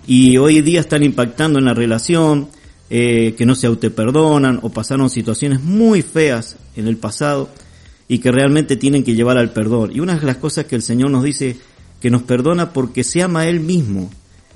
y 0.08 0.38
hoy 0.38 0.62
día 0.62 0.80
están 0.80 1.04
impactando 1.04 1.60
en 1.60 1.66
la 1.66 1.74
relación, 1.74 2.48
eh, 2.90 3.36
que 3.38 3.46
no 3.46 3.56
se 3.56 3.68
autoperdonan 3.68 4.60
o 4.62 4.70
pasaron 4.70 5.10
situaciones 5.10 5.62
muy 5.62 6.02
feas 6.02 6.56
en 6.78 6.88
el 6.88 6.96
pasado 6.96 7.50
y 8.08 8.20
que 8.20 8.32
realmente 8.32 8.78
tienen 8.78 9.04
que 9.04 9.16
llevar 9.16 9.38
al 9.38 9.52
perdón. 9.52 9.92
Y 9.94 10.00
una 10.00 10.16
de 10.16 10.26
las 10.26 10.38
cosas 10.38 10.64
que 10.64 10.78
el 10.78 10.82
Señor 10.82 11.12
nos 11.12 11.26
dice 11.26 11.58
que 12.00 12.10
nos 12.10 12.24
perdona 12.24 12.72
porque 12.72 13.04
se 13.04 13.22
ama 13.22 13.42
a 13.42 13.50
Él 13.50 13.60
mismo. 13.60 14.10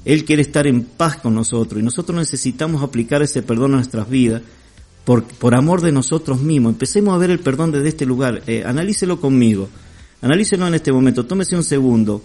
Él 0.06 0.24
quiere 0.24 0.42
estar 0.42 0.68
en 0.68 0.84
paz 0.84 1.18
con 1.18 1.36
nosotros 1.36 1.82
y 1.82 1.84
nosotros 1.84 2.18
necesitamos 2.18 2.82
aplicar 2.82 3.22
ese 3.22 3.42
perdón 3.42 3.74
a 3.74 3.78
nuestras 3.78 4.10
vidas 4.10 4.42
por, 5.04 5.26
por 5.26 5.54
amor 5.54 5.82
de 5.82 5.92
nosotros 5.92 6.40
mismos. 6.40 6.72
Empecemos 6.72 7.14
a 7.14 7.18
ver 7.18 7.30
el 7.30 7.40
perdón 7.40 7.74
desde 7.74 7.90
este 7.90 8.06
lugar. 8.06 8.44
Eh, 8.48 8.64
analícelo 8.66 9.20
conmigo. 9.20 9.68
Analícelo 10.22 10.68
en 10.68 10.76
este 10.76 10.92
momento. 10.92 11.26
Tómese 11.26 11.56
un 11.56 11.64
segundo. 11.64 12.22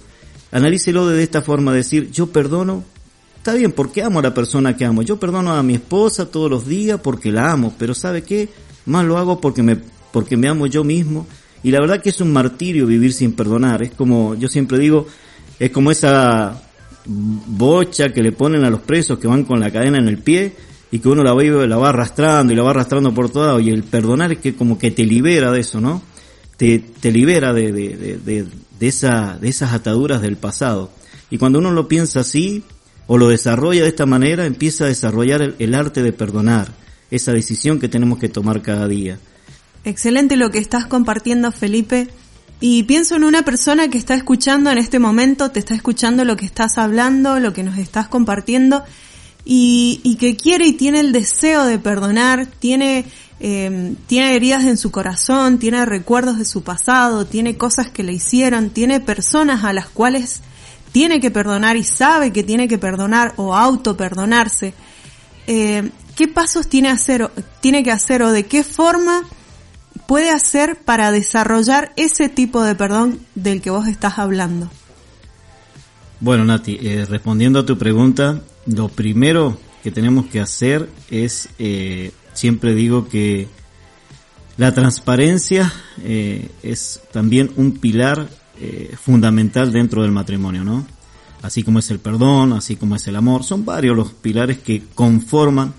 Analícelo 0.50 1.06
de 1.06 1.22
esta 1.22 1.42
forma. 1.42 1.72
Decir, 1.72 2.10
yo 2.10 2.28
perdono 2.28 2.84
Está 3.42 3.54
bien, 3.54 3.72
porque 3.72 4.04
amo 4.04 4.20
a 4.20 4.22
la 4.22 4.32
persona 4.32 4.76
que 4.76 4.84
amo. 4.84 5.02
Yo 5.02 5.18
perdono 5.18 5.52
a 5.52 5.64
mi 5.64 5.74
esposa 5.74 6.30
todos 6.30 6.48
los 6.48 6.64
días 6.64 7.00
porque 7.02 7.32
la 7.32 7.50
amo, 7.50 7.74
pero 7.76 7.92
¿sabe 7.92 8.22
qué? 8.22 8.48
Más 8.86 9.04
lo 9.04 9.18
hago 9.18 9.40
porque 9.40 9.64
me, 9.64 9.76
porque 10.12 10.36
me 10.36 10.46
amo 10.46 10.68
yo 10.68 10.84
mismo. 10.84 11.26
Y 11.64 11.72
la 11.72 11.80
verdad 11.80 12.00
que 12.00 12.10
es 12.10 12.20
un 12.20 12.32
martirio 12.32 12.86
vivir 12.86 13.12
sin 13.12 13.32
perdonar. 13.32 13.82
Es 13.82 13.90
como, 13.94 14.36
yo 14.36 14.46
siempre 14.46 14.78
digo, 14.78 15.08
es 15.58 15.72
como 15.72 15.90
esa 15.90 16.62
bocha 17.04 18.12
que 18.12 18.22
le 18.22 18.30
ponen 18.30 18.62
a 18.62 18.70
los 18.70 18.82
presos 18.82 19.18
que 19.18 19.26
van 19.26 19.42
con 19.42 19.58
la 19.58 19.72
cadena 19.72 19.98
en 19.98 20.06
el 20.06 20.18
pie 20.18 20.52
y 20.92 21.00
que 21.00 21.08
uno 21.08 21.24
la 21.24 21.32
va, 21.32 21.42
la 21.42 21.78
va 21.78 21.88
arrastrando 21.88 22.52
y 22.52 22.56
la 22.56 22.62
va 22.62 22.70
arrastrando 22.70 23.12
por 23.12 23.28
todo. 23.28 23.58
Y 23.58 23.70
el 23.70 23.82
perdonar 23.82 24.30
es 24.30 24.38
que 24.38 24.54
como 24.54 24.78
que 24.78 24.92
te 24.92 25.04
libera 25.04 25.50
de 25.50 25.58
eso, 25.58 25.80
¿no? 25.80 26.00
Te, 27.00 27.10
libera 27.10 27.52
de, 27.52 27.72
de, 27.72 28.18
de, 28.24 28.46
de, 28.78 28.88
esa, 28.88 29.36
de 29.40 29.48
esas 29.48 29.72
ataduras 29.72 30.22
del 30.22 30.36
pasado. 30.36 30.92
Y 31.28 31.38
cuando 31.38 31.58
uno 31.58 31.72
lo 31.72 31.88
piensa 31.88 32.20
así, 32.20 32.62
o 33.08 33.18
lo 33.18 33.28
desarrolla 33.28 33.82
de 33.82 33.88
esta 33.88 34.06
manera, 34.06 34.46
empieza 34.46 34.84
a 34.84 34.86
desarrollar 34.86 35.54
el, 35.58 35.74
arte 35.74 36.02
de 36.02 36.12
perdonar, 36.12 36.72
esa 37.10 37.32
decisión 37.32 37.80
que 37.80 37.88
tenemos 37.88 38.18
que 38.18 38.28
tomar 38.28 38.62
cada 38.62 38.86
día. 38.86 39.18
Excelente 39.84 40.36
lo 40.36 40.50
que 40.50 40.58
estás 40.58 40.86
compartiendo, 40.86 41.50
Felipe. 41.50 42.08
Y 42.60 42.84
pienso 42.84 43.16
en 43.16 43.24
una 43.24 43.44
persona 43.44 43.88
que 43.88 43.98
está 43.98 44.14
escuchando 44.14 44.70
en 44.70 44.78
este 44.78 45.00
momento, 45.00 45.50
te 45.50 45.58
está 45.58 45.74
escuchando 45.74 46.24
lo 46.24 46.36
que 46.36 46.46
estás 46.46 46.78
hablando, 46.78 47.40
lo 47.40 47.52
que 47.52 47.64
nos 47.64 47.76
estás 47.76 48.06
compartiendo, 48.06 48.84
y, 49.44 50.16
que 50.20 50.36
quiere 50.36 50.68
y 50.68 50.72
tiene 50.74 51.00
el 51.00 51.10
deseo 51.10 51.64
de 51.64 51.80
perdonar, 51.80 52.46
tiene, 52.46 53.04
eh, 53.44 53.96
tiene 54.06 54.36
heridas 54.36 54.64
en 54.64 54.76
su 54.76 54.92
corazón, 54.92 55.58
tiene 55.58 55.84
recuerdos 55.84 56.38
de 56.38 56.44
su 56.44 56.62
pasado, 56.62 57.26
tiene 57.26 57.56
cosas 57.56 57.90
que 57.90 58.04
le 58.04 58.12
hicieron, 58.12 58.70
tiene 58.70 59.00
personas 59.00 59.64
a 59.64 59.72
las 59.72 59.88
cuales 59.88 60.42
tiene 60.92 61.20
que 61.20 61.32
perdonar 61.32 61.76
y 61.76 61.82
sabe 61.82 62.32
que 62.32 62.44
tiene 62.44 62.68
que 62.68 62.78
perdonar 62.78 63.34
o 63.36 63.54
auto 63.54 63.96
perdonarse, 63.96 64.74
eh, 65.48 65.90
¿qué 66.14 66.28
pasos 66.28 66.68
tiene 66.68 66.92
que 67.82 67.90
hacer 67.90 68.22
o 68.22 68.30
de 68.30 68.46
qué 68.46 68.62
forma 68.62 69.22
puede 70.06 70.30
hacer 70.30 70.76
para 70.76 71.10
desarrollar 71.10 71.92
ese 71.96 72.28
tipo 72.28 72.62
de 72.62 72.76
perdón 72.76 73.18
del 73.34 73.60
que 73.60 73.70
vos 73.70 73.88
estás 73.88 74.20
hablando? 74.20 74.70
Bueno, 76.20 76.44
Nati, 76.44 76.78
eh, 76.80 77.06
respondiendo 77.08 77.58
a 77.58 77.66
tu 77.66 77.76
pregunta, 77.76 78.40
lo 78.66 78.88
primero 78.88 79.58
que 79.82 79.90
tenemos 79.90 80.26
que 80.26 80.38
hacer 80.38 80.88
es, 81.10 81.48
eh, 81.58 82.12
siempre 82.32 82.74
digo 82.74 83.08
que 83.08 83.48
la 84.56 84.72
transparencia 84.74 85.72
es 86.04 87.00
también 87.12 87.50
un 87.56 87.72
pilar 87.72 88.28
eh, 88.60 88.94
fundamental 88.96 89.72
dentro 89.72 90.02
del 90.02 90.12
matrimonio, 90.12 90.62
¿no? 90.62 90.86
Así 91.42 91.64
como 91.64 91.80
es 91.80 91.90
el 91.90 91.98
perdón, 91.98 92.52
así 92.52 92.76
como 92.76 92.94
es 92.94 93.06
el 93.08 93.16
amor, 93.16 93.42
son 93.42 93.64
varios 93.64 93.96
los 93.96 94.12
pilares 94.12 94.58
que 94.58 94.84
conforman 94.94 95.74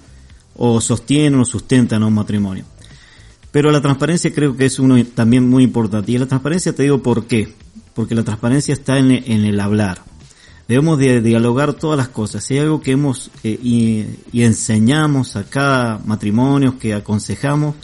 o 0.58 0.82
sostienen 0.82 1.40
o 1.40 1.46
sustentan 1.46 2.04
a 2.04 2.08
un 2.08 2.16
matrimonio. 2.16 2.66
Pero 3.52 3.72
la 3.72 3.82
transparencia 3.82 4.34
creo 4.34 4.58
que 4.58 4.66
es 4.66 4.80
uno 4.80 5.02
también 5.06 5.48
muy 5.50 5.64
importante. 5.64 6.12
Y 6.12 6.18
la 6.18 6.26
transparencia 6.26 6.74
te 6.74 6.84
digo 6.84 7.02
por 7.02 7.26
qué. 7.26 7.54
Porque 7.94 8.16
la 8.16 8.24
transparencia 8.24 8.74
está 8.74 8.98
en, 8.98 9.12
el 9.12 9.60
hablar. 9.60 10.04
Debemos 10.68 10.98
de 10.98 11.22
dialogar 11.22 11.74
todas 11.74 11.98
las 11.98 12.08
cosas. 12.08 12.44
Si 12.44 12.54
hay 12.54 12.62
algo 12.62 12.82
que 12.82 12.92
hemos 12.92 13.32
eh, 13.44 13.60
y, 13.62 14.06
y, 14.32 14.44
enseñamos 14.44 15.36
a 15.36 15.44
cada 15.44 16.00
matrimonio, 16.06 16.80
que 16.80 16.94
aconsejamos, 16.94 17.76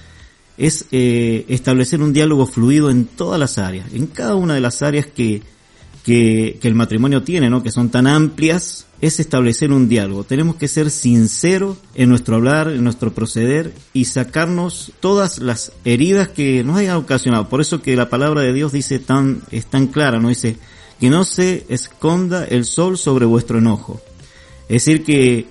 es 0.60 0.86
eh, 0.92 1.46
establecer 1.48 2.02
un 2.02 2.12
diálogo 2.12 2.46
fluido 2.46 2.90
en 2.90 3.06
todas 3.06 3.40
las 3.40 3.58
áreas, 3.58 3.94
en 3.94 4.08
cada 4.08 4.36
una 4.36 4.56
de 4.56 4.62
las 4.62 4.82
áreas 4.82 5.08
que, 5.08 5.42
que, 6.04 6.60
el 6.62 6.76
matrimonio 6.76 7.24
tiene, 7.24 7.50
¿no? 7.50 7.64
que 7.64 7.72
son 7.72 7.90
tan 7.90 8.08
amplias, 8.08 8.86
es 9.00 9.22
establecer 9.22 9.72
un 9.72 9.88
diálogo. 9.88 10.26
Tenemos 10.26 10.58
que 10.58 10.68
ser 10.68 10.92
sinceros 10.92 11.78
en 11.96 12.10
nuestro 12.10 12.36
hablar, 12.36 12.68
en 12.70 12.84
nuestro 12.84 13.14
proceder 13.14 13.74
y 13.94 14.06
sacarnos 14.06 14.92
todas 15.00 15.40
las 15.40 15.72
heridas 15.86 16.28
que 16.28 16.62
nos 16.66 16.76
hayan 16.76 16.98
ocasionado. 16.98 17.48
Por 17.48 17.62
eso 17.62 17.82
que 17.82 17.96
la 17.96 18.10
palabra 18.10 18.42
de 18.42 18.52
Dios 18.52 18.74
dice 18.74 19.00
tan, 19.00 19.42
es 19.52 19.66
tan 19.66 19.88
clara, 19.88 20.20
¿no? 20.20 20.28
Dice, 20.28 20.58
que 21.00 21.10
no 21.10 21.24
se 21.24 21.66
esconda 21.70 22.46
el 22.46 22.66
sol 22.66 22.98
sobre 22.98 23.26
vuestro 23.26 23.60
enojo. 23.60 24.02
Es 24.68 24.86
decir 24.86 25.04
que 25.04 25.48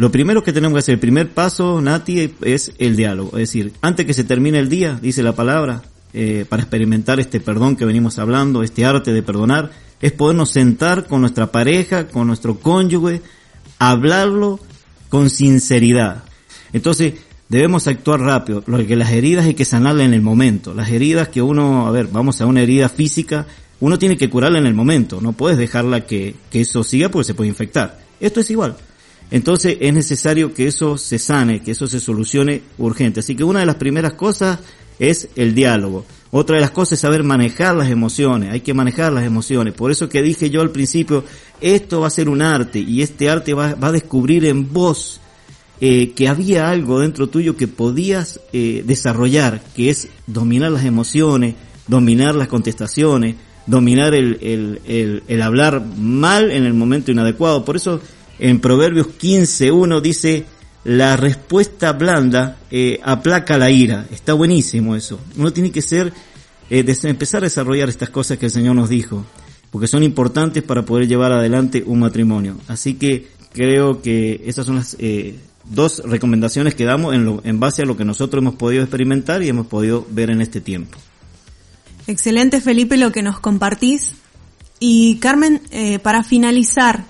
Lo 0.00 0.10
primero 0.10 0.42
que 0.42 0.54
tenemos 0.54 0.76
que 0.76 0.78
hacer, 0.78 0.94
el 0.94 0.98
primer 0.98 1.28
paso, 1.28 1.78
Nati, 1.82 2.34
es 2.40 2.72
el 2.78 2.96
diálogo. 2.96 3.36
Es 3.36 3.50
decir, 3.50 3.74
antes 3.82 4.06
que 4.06 4.14
se 4.14 4.24
termine 4.24 4.58
el 4.58 4.70
día, 4.70 4.98
dice 4.98 5.22
la 5.22 5.34
palabra, 5.34 5.82
eh, 6.14 6.46
para 6.48 6.62
experimentar 6.62 7.20
este 7.20 7.38
perdón 7.38 7.76
que 7.76 7.84
venimos 7.84 8.18
hablando, 8.18 8.62
este 8.62 8.86
arte 8.86 9.12
de 9.12 9.22
perdonar, 9.22 9.72
es 10.00 10.12
podernos 10.12 10.52
sentar 10.52 11.06
con 11.06 11.20
nuestra 11.20 11.52
pareja, 11.52 12.08
con 12.08 12.28
nuestro 12.28 12.60
cónyuge, 12.60 13.20
hablarlo 13.78 14.58
con 15.10 15.28
sinceridad. 15.28 16.24
Entonces, 16.72 17.16
debemos 17.50 17.86
actuar 17.86 18.20
rápido, 18.20 18.62
porque 18.62 18.96
las 18.96 19.12
heridas 19.12 19.44
hay 19.44 19.54
que 19.54 19.66
sanarlas 19.66 20.06
en 20.06 20.14
el 20.14 20.22
momento. 20.22 20.72
Las 20.72 20.88
heridas 20.88 21.28
que 21.28 21.42
uno, 21.42 21.86
a 21.86 21.90
ver, 21.90 22.06
vamos 22.06 22.40
a 22.40 22.46
una 22.46 22.62
herida 22.62 22.88
física, 22.88 23.46
uno 23.80 23.98
tiene 23.98 24.16
que 24.16 24.30
curarla 24.30 24.58
en 24.58 24.66
el 24.66 24.74
momento, 24.74 25.20
no 25.20 25.32
puedes 25.32 25.58
dejarla 25.58 26.06
que, 26.06 26.34
que 26.50 26.60
eso 26.62 26.84
siga 26.84 27.08
porque 27.10 27.26
se 27.26 27.34
puede 27.34 27.48
infectar. 27.48 27.98
Esto 28.20 28.40
es 28.40 28.50
igual. 28.50 28.76
Entonces 29.30 29.76
es 29.80 29.94
necesario 29.94 30.52
que 30.52 30.66
eso 30.66 30.98
se 30.98 31.18
sane, 31.18 31.62
que 31.62 31.70
eso 31.70 31.86
se 31.86 32.00
solucione 32.00 32.62
urgente. 32.78 33.20
Así 33.20 33.36
que 33.36 33.44
una 33.44 33.60
de 33.60 33.66
las 33.66 33.76
primeras 33.76 34.14
cosas 34.14 34.58
es 34.98 35.28
el 35.36 35.54
diálogo. 35.54 36.04
Otra 36.32 36.56
de 36.56 36.60
las 36.60 36.70
cosas 36.70 36.94
es 36.94 37.00
saber 37.00 37.24
manejar 37.24 37.74
las 37.74 37.90
emociones, 37.90 38.52
hay 38.52 38.60
que 38.60 38.74
manejar 38.74 39.12
las 39.12 39.24
emociones. 39.24 39.74
Por 39.74 39.90
eso 39.90 40.08
que 40.08 40.22
dije 40.22 40.50
yo 40.50 40.60
al 40.60 40.70
principio, 40.70 41.24
esto 41.60 42.00
va 42.00 42.06
a 42.06 42.10
ser 42.10 42.28
un 42.28 42.42
arte 42.42 42.78
y 42.78 43.02
este 43.02 43.30
arte 43.30 43.54
va, 43.54 43.76
a 43.80 43.92
descubrir 43.92 44.44
en 44.44 44.72
vos 44.72 45.20
eh, 45.80 46.12
que 46.12 46.28
había 46.28 46.70
algo 46.70 47.00
dentro 47.00 47.28
tuyo 47.28 47.56
que 47.56 47.66
podías 47.66 48.40
eh, 48.52 48.84
desarrollar, 48.86 49.62
que 49.74 49.90
es 49.90 50.08
dominar 50.26 50.70
las 50.70 50.84
emociones, 50.84 51.54
dominar 51.88 52.34
las 52.34 52.48
contestaciones, 52.48 53.36
dominar 53.70 54.14
el, 54.14 54.38
el, 54.86 55.22
el, 55.26 55.42
hablar 55.42 55.82
mal 55.96 56.50
en 56.50 56.64
el 56.64 56.74
momento 56.74 57.10
inadecuado. 57.12 57.64
Por 57.64 57.76
eso 57.76 58.00
en 58.38 58.60
Proverbios 58.60 59.06
15.1 59.06 60.00
dice, 60.00 60.44
la 60.84 61.16
respuesta 61.16 61.92
blanda 61.92 62.58
eh, 62.70 63.00
aplaca 63.02 63.56
la 63.58 63.70
ira. 63.70 64.06
Está 64.10 64.34
buenísimo 64.34 64.96
eso. 64.96 65.20
Uno 65.36 65.52
tiene 65.52 65.70
que 65.70 65.82
ser, 65.82 66.12
eh, 66.68 66.84
empezar 67.04 67.42
a 67.42 67.46
desarrollar 67.46 67.88
estas 67.88 68.10
cosas 68.10 68.38
que 68.38 68.46
el 68.46 68.52
Señor 68.52 68.74
nos 68.74 68.88
dijo, 68.88 69.24
porque 69.70 69.86
son 69.86 70.02
importantes 70.02 70.62
para 70.62 70.84
poder 70.84 71.06
llevar 71.06 71.32
adelante 71.32 71.84
un 71.86 72.00
matrimonio. 72.00 72.56
Así 72.66 72.94
que 72.94 73.28
creo 73.52 74.02
que 74.02 74.42
esas 74.46 74.66
son 74.66 74.76
las 74.76 74.96
eh, 74.98 75.36
dos 75.64 76.02
recomendaciones 76.04 76.74
que 76.74 76.84
damos 76.84 77.14
en, 77.14 77.24
lo, 77.24 77.40
en 77.44 77.60
base 77.60 77.82
a 77.82 77.86
lo 77.86 77.96
que 77.96 78.04
nosotros 78.04 78.42
hemos 78.42 78.56
podido 78.56 78.82
experimentar 78.82 79.42
y 79.42 79.48
hemos 79.48 79.66
podido 79.66 80.06
ver 80.10 80.30
en 80.30 80.40
este 80.40 80.60
tiempo. 80.60 80.98
Excelente 82.06 82.60
Felipe 82.60 82.96
lo 82.96 83.12
que 83.12 83.22
nos 83.22 83.40
compartís. 83.40 84.14
Y 84.78 85.16
Carmen, 85.16 85.60
eh, 85.70 85.98
para 85.98 86.24
finalizar, 86.24 87.04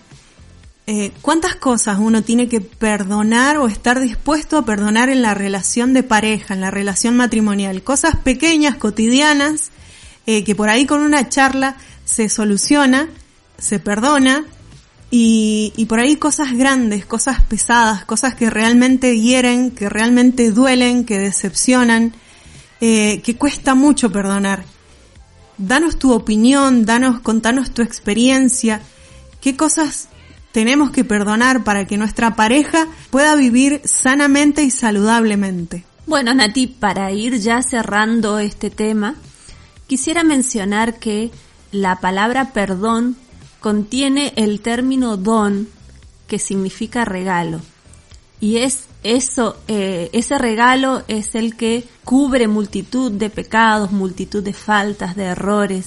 eh, 0.88 1.12
¿cuántas 1.22 1.54
cosas 1.54 1.98
uno 2.00 2.22
tiene 2.22 2.48
que 2.48 2.60
perdonar 2.60 3.58
o 3.58 3.68
estar 3.68 4.00
dispuesto 4.00 4.58
a 4.58 4.64
perdonar 4.64 5.08
en 5.08 5.22
la 5.22 5.34
relación 5.34 5.92
de 5.92 6.02
pareja, 6.02 6.54
en 6.54 6.60
la 6.60 6.72
relación 6.72 7.16
matrimonial? 7.16 7.82
Cosas 7.84 8.16
pequeñas, 8.16 8.74
cotidianas, 8.74 9.70
eh, 10.26 10.42
que 10.42 10.56
por 10.56 10.68
ahí 10.68 10.84
con 10.84 11.02
una 11.02 11.28
charla 11.28 11.76
se 12.04 12.28
soluciona, 12.28 13.08
se 13.56 13.78
perdona, 13.78 14.44
y, 15.12 15.86
por 15.88 15.98
ahí 15.98 16.14
cosas 16.16 16.52
grandes, 16.56 17.04
cosas 17.04 17.42
pesadas, 17.42 18.04
cosas 18.04 18.36
que 18.36 18.48
realmente 18.48 19.18
hieren, 19.18 19.72
que 19.72 19.88
realmente 19.88 20.52
duelen, 20.52 21.04
que 21.04 21.18
decepcionan, 21.18 22.14
que 22.78 23.36
cuesta 23.36 23.74
mucho 23.74 24.12
perdonar. 24.12 24.64
Danos 25.60 25.98
tu 25.98 26.12
opinión, 26.12 26.86
danos, 26.86 27.20
contanos 27.20 27.70
tu 27.72 27.82
experiencia, 27.82 28.80
qué 29.42 29.58
cosas 29.58 30.08
tenemos 30.52 30.90
que 30.90 31.04
perdonar 31.04 31.64
para 31.64 31.86
que 31.86 31.98
nuestra 31.98 32.34
pareja 32.34 32.88
pueda 33.10 33.34
vivir 33.34 33.82
sanamente 33.84 34.62
y 34.62 34.70
saludablemente. 34.70 35.84
Bueno, 36.06 36.32
Nati, 36.32 36.66
para 36.66 37.12
ir 37.12 37.38
ya 37.40 37.60
cerrando 37.60 38.38
este 38.38 38.70
tema, 38.70 39.16
quisiera 39.86 40.24
mencionar 40.24 40.98
que 40.98 41.30
la 41.72 41.96
palabra 42.00 42.54
perdón 42.54 43.16
contiene 43.60 44.32
el 44.36 44.60
término 44.60 45.18
don, 45.18 45.68
que 46.26 46.38
significa 46.38 47.04
regalo. 47.04 47.60
Y 48.40 48.56
es 48.56 48.86
eso, 49.02 49.56
eh, 49.68 50.10
ese 50.12 50.36
regalo 50.38 51.02
es 51.08 51.34
el 51.34 51.56
que 51.56 51.84
cubre 52.04 52.48
multitud 52.48 53.10
de 53.10 53.30
pecados, 53.30 53.92
multitud 53.92 54.42
de 54.42 54.52
faltas, 54.52 55.16
de 55.16 55.24
errores, 55.24 55.86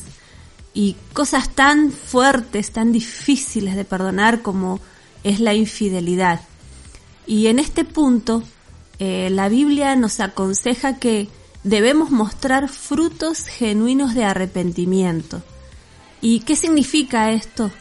y 0.73 0.95
cosas 1.13 1.49
tan 1.49 1.91
fuertes, 1.91 2.71
tan 2.71 2.91
difíciles 2.91 3.75
de 3.75 3.85
perdonar 3.85 4.41
como 4.41 4.79
es 5.23 5.39
la 5.39 5.53
infidelidad. 5.53 6.41
Y 7.27 7.47
en 7.47 7.59
este 7.59 7.85
punto, 7.85 8.43
eh, 8.99 9.29
la 9.29 9.49
Biblia 9.49 9.95
nos 9.95 10.19
aconseja 10.19 10.97
que 10.97 11.29
debemos 11.63 12.09
mostrar 12.09 12.67
frutos 12.69 13.45
genuinos 13.45 14.15
de 14.15 14.25
arrepentimiento. 14.25 15.41
¿Y 16.21 16.41
qué 16.41 16.55
significa 16.55 17.31
esto? 17.31 17.71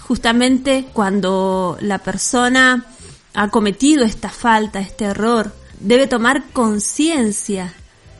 Justamente 0.00 0.86
cuando 0.92 1.78
la 1.80 1.98
persona 1.98 2.84
ha 3.36 3.50
cometido 3.50 4.02
esta 4.02 4.30
falta, 4.30 4.80
este 4.80 5.04
error, 5.04 5.52
debe 5.78 6.06
tomar 6.06 6.50
conciencia 6.54 7.74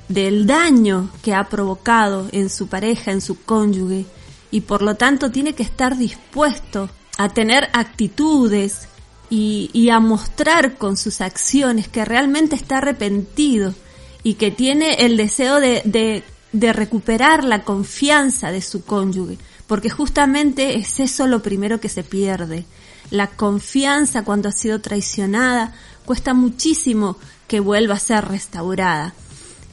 del 0.09 0.47
daño 0.47 1.11
que 1.23 1.35
ha 1.35 1.49
provocado 1.49 2.29
en 2.33 2.51
su 2.51 2.69
pareja, 2.69 3.13
en 3.13 3.23
su 3.23 3.43
cónyuge, 3.43 4.05
y 4.51 4.61
por 4.61 4.83
lo 4.83 4.97
tanto 4.97 5.31
tiene 5.31 5.55
que 5.55 5.63
estar 5.63 5.97
dispuesto 5.97 6.91
a 7.17 7.31
tener 7.31 7.71
actitudes 7.73 8.89
y, 9.31 9.89
a 9.89 10.01
mostrar 10.01 10.77
con 10.77 10.99
sus 10.99 11.23
acciones 11.23 11.89
que 11.89 12.05
realmente 12.05 12.55
está 12.55 12.79
arrepentido 12.79 13.75
y 14.23 14.35
que 14.35 14.51
tiene 14.51 15.07
el 15.07 15.17
deseo 15.17 15.61
de, 15.61 16.23
de 16.53 16.73
recuperar 16.75 17.43
la 17.43 17.65
confianza 17.65 18.53
de 18.53 18.61
su 18.61 18.85
cónyuge, 18.85 19.39
porque 19.67 19.89
justamente 19.89 20.77
es 20.77 21.01
eso 21.01 21.27
lo 21.27 21.41
primero 21.41 21.81
que 21.81 21.89
se 21.89 22.05
pierde. 22.05 22.67
La 23.11 23.29
confianza 23.29 24.25
cuando 24.25 24.49
ha 24.49 24.53
sido 24.53 24.81
traicionada 24.81 25.73
cuesta 26.05 26.35
muchísimo 26.35 27.17
que 27.47 27.61
vuelva 27.61 27.95
a 27.95 28.01
ser 28.01 28.25
restaurada. 28.25 29.15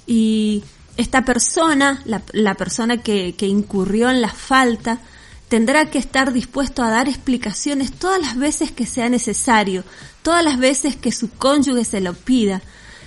Y 0.05 0.63
esta 0.97 1.25
persona, 1.25 2.03
la, 2.05 2.55
persona 2.55 2.97
que, 2.97 3.35
que 3.35 3.47
incurrió 3.47 4.09
en 4.09 4.21
la 4.21 4.29
falta, 4.29 4.99
tendrá 5.47 5.89
que 5.89 5.97
estar 5.97 6.33
dispuesto 6.33 6.83
a 6.83 6.89
dar 6.89 7.07
explicaciones 7.07 7.91
todas 7.91 8.21
las 8.21 8.37
veces 8.37 8.71
que 8.71 8.85
sea 8.85 9.09
necesario, 9.09 9.83
todas 10.21 10.43
las 10.43 10.59
veces 10.59 10.95
que 10.95 11.11
su 11.11 11.29
cónyuge 11.29 11.85
se 11.85 12.01
lo 12.01 12.13
pida. 12.13 12.61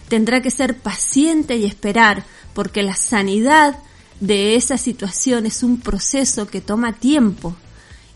Tendrá 0.09 0.41
que 0.41 0.51
ser 0.51 0.79
paciente 0.79 1.57
y 1.57 1.65
esperar, 1.65 2.25
porque 2.55 2.83
la 2.83 2.97
sanidad 2.97 3.79
de 4.21 4.57
esa 4.57 4.79
situación 4.79 5.47
es 5.47 5.63
un 5.63 5.81
proceso 5.81 6.47
que 6.47 6.61
toma 6.61 6.93
tiempo 6.95 7.57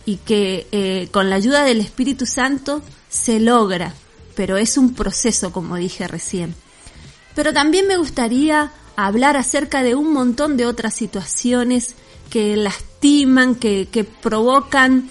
y 0.06 0.16
que 0.16 0.66
eh, 0.72 1.08
con 1.10 1.30
la 1.30 1.36
ayuda 1.36 1.64
del 1.64 1.80
Espíritu 1.80 2.26
Santo 2.26 2.82
se 3.08 3.40
logra, 3.40 3.94
pero 4.34 4.56
es 4.56 4.76
un 4.76 4.94
proceso, 4.94 5.52
como 5.52 5.76
dije 5.76 6.08
recién. 6.08 6.54
Pero 7.34 7.52
también 7.52 7.86
me 7.86 7.96
gustaría 7.96 8.72
hablar 8.96 9.36
acerca 9.36 9.82
de 9.82 9.94
un 9.94 10.12
montón 10.12 10.56
de 10.56 10.66
otras 10.66 10.94
situaciones 10.94 11.94
que 12.28 12.56
lastiman, 12.56 13.54
que, 13.54 13.88
que 13.90 14.04
provocan 14.04 15.10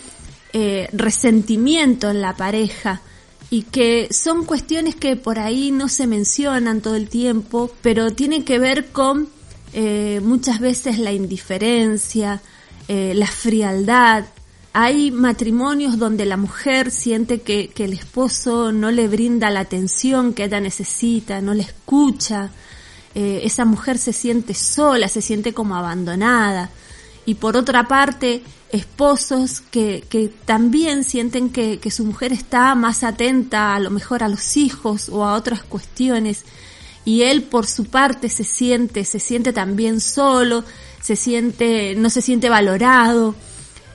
eh, 0.53 0.87
resentimiento 0.93 2.09
en 2.09 2.21
la 2.21 2.35
pareja 2.35 3.01
y 3.49 3.63
que 3.63 4.07
son 4.11 4.45
cuestiones 4.45 4.95
que 4.95 5.15
por 5.15 5.39
ahí 5.39 5.71
no 5.71 5.87
se 5.89 6.07
mencionan 6.07 6.81
todo 6.81 6.95
el 6.95 7.09
tiempo, 7.09 7.71
pero 7.81 8.11
tienen 8.11 8.43
que 8.43 8.59
ver 8.59 8.87
con 8.87 9.27
eh, 9.73 10.21
muchas 10.23 10.59
veces 10.59 10.99
la 10.99 11.11
indiferencia, 11.11 12.41
la 12.87 13.27
frialdad. 13.27 14.25
Hay 14.73 15.09
matrimonios 15.09 15.97
donde 15.97 16.25
la 16.25 16.37
mujer 16.37 16.91
siente 16.91 17.41
que, 17.41 17.69
que 17.69 17.85
el 17.85 17.93
esposo 17.93 18.71
no 18.71 18.91
le 18.91 19.07
brinda 19.07 19.49
la 19.49 19.61
atención 19.61 20.33
que 20.33 20.43
ella 20.43 20.59
necesita, 20.59 21.41
no 21.41 21.55
le 21.55 21.63
escucha, 21.63 22.51
eh, 23.15 23.41
esa 23.43 23.65
mujer 23.65 23.97
se 23.97 24.13
siente 24.13 24.53
sola, 24.53 25.07
se 25.07 25.21
siente 25.21 25.53
como 25.53 25.75
abandonada. 25.75 26.69
Y 27.25 27.35
por 27.35 27.57
otra 27.57 27.87
parte, 27.87 28.43
esposos 28.71 29.61
que, 29.61 30.03
que 30.07 30.29
también 30.45 31.03
sienten 31.03 31.49
que, 31.49 31.79
que, 31.79 31.89
su 31.89 32.05
mujer 32.05 32.31
está 32.31 32.75
más 32.75 33.03
atenta 33.03 33.73
a 33.73 33.79
lo 33.79 33.89
mejor 33.89 34.23
a 34.23 34.29
los 34.29 34.55
hijos 34.55 35.09
o 35.09 35.25
a 35.25 35.33
otras 35.33 35.63
cuestiones. 35.63 36.43
Y 37.05 37.23
él 37.23 37.41
por 37.41 37.65
su 37.65 37.85
parte 37.85 38.29
se 38.29 38.43
siente, 38.43 39.03
se 39.03 39.19
siente 39.19 39.51
también 39.51 39.99
solo, 39.99 40.63
se 41.01 41.15
siente, 41.15 41.95
no 41.95 42.11
se 42.11 42.21
siente 42.21 42.49
valorado 42.49 43.33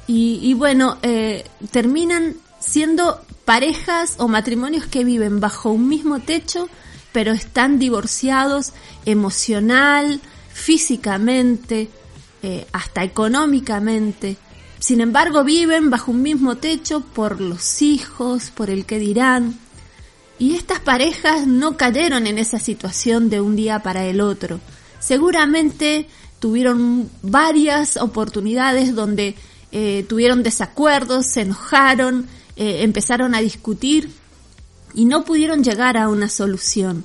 y, 0.07 0.41
y 0.43 0.55
bueno, 0.55 0.99
eh, 1.03 1.45
terminan 1.71 2.35
siendo 2.59 3.21
parejas 3.45 4.15
o 4.19 4.29
matrimonios 4.29 4.87
que 4.87 5.05
viven 5.05 5.41
bajo 5.41 5.71
un 5.71 5.89
mismo 5.89 6.21
techo 6.21 6.69
pero 7.15 7.31
están 7.31 7.79
divorciados 7.79 8.73
emocional, 9.07 10.21
físicamente, 10.53 11.89
eh, 12.43 12.67
hasta 12.73 13.05
económicamente. 13.05 14.37
Sin 14.81 15.01
embargo, 15.01 15.45
viven 15.45 15.91
bajo 15.91 16.11
un 16.11 16.23
mismo 16.23 16.57
techo 16.57 17.03
por 17.03 17.41
los 17.41 17.83
hijos, 17.83 18.51
por 18.51 18.69
el 18.69 18.85
que 18.85 18.99
dirán. 18.99 19.57
Y 20.41 20.57
estas 20.57 20.81
parejas 20.81 21.47
no 21.47 21.77
cayeron 21.77 22.27
en 22.27 22.37
esa 22.37 22.59
situación 22.59 23.31
de 23.31 23.41
un 23.41 23.55
día 23.55 23.79
para 23.79 24.05
el 24.07 24.21
otro. 24.21 24.59
Seguramente 24.99 26.09
tuvieron 26.41 27.09
varias 27.23 27.97
oportunidades 27.97 28.93
donde 28.97 29.37
eh, 29.77 30.07
tuvieron 30.09 30.45
desacuerdos, 30.45 31.27
se 31.27 31.41
enojaron, 31.41 32.29
eh, 32.55 32.85
empezaron 32.85 33.35
a 33.35 33.41
discutir 33.41 34.09
y 34.95 35.05
no 35.05 35.25
pudieron 35.25 35.65
llegar 35.65 35.97
a 35.97 36.09
una 36.09 36.29
solución. 36.29 37.05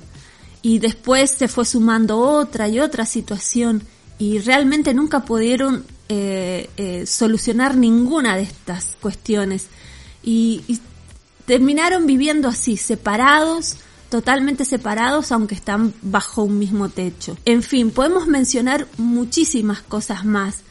Y 0.62 0.78
después 0.78 1.32
se 1.32 1.48
fue 1.48 1.64
sumando 1.64 2.20
otra 2.20 2.68
y 2.68 2.78
otra 2.78 3.06
situación 3.06 3.82
y 4.18 4.38
realmente 4.38 4.94
nunca 4.94 5.24
pudieron 5.24 5.84
eh, 6.08 7.04
solucionar 7.08 7.76
ninguna 7.76 8.36
de 8.36 8.42
estas 8.42 8.96
cuestiones. 9.00 9.66
y 10.22 10.78
terminaron 11.46 12.06
viviendo 12.06 12.46
así, 12.46 12.76
separados, 12.76 13.78
totalmente 14.10 14.64
separados 14.64 15.32
aunque 15.32 15.56
están 15.56 15.92
bajo 16.02 16.44
un 16.44 16.60
mismo 16.60 16.88
techo. 16.88 17.36
En 17.44 17.64
fin, 17.64 17.90
podemos 17.90 18.28
mencionar 18.28 18.86
muchísimas 18.96 19.82
cosas 19.82 20.24
más, 20.24 20.62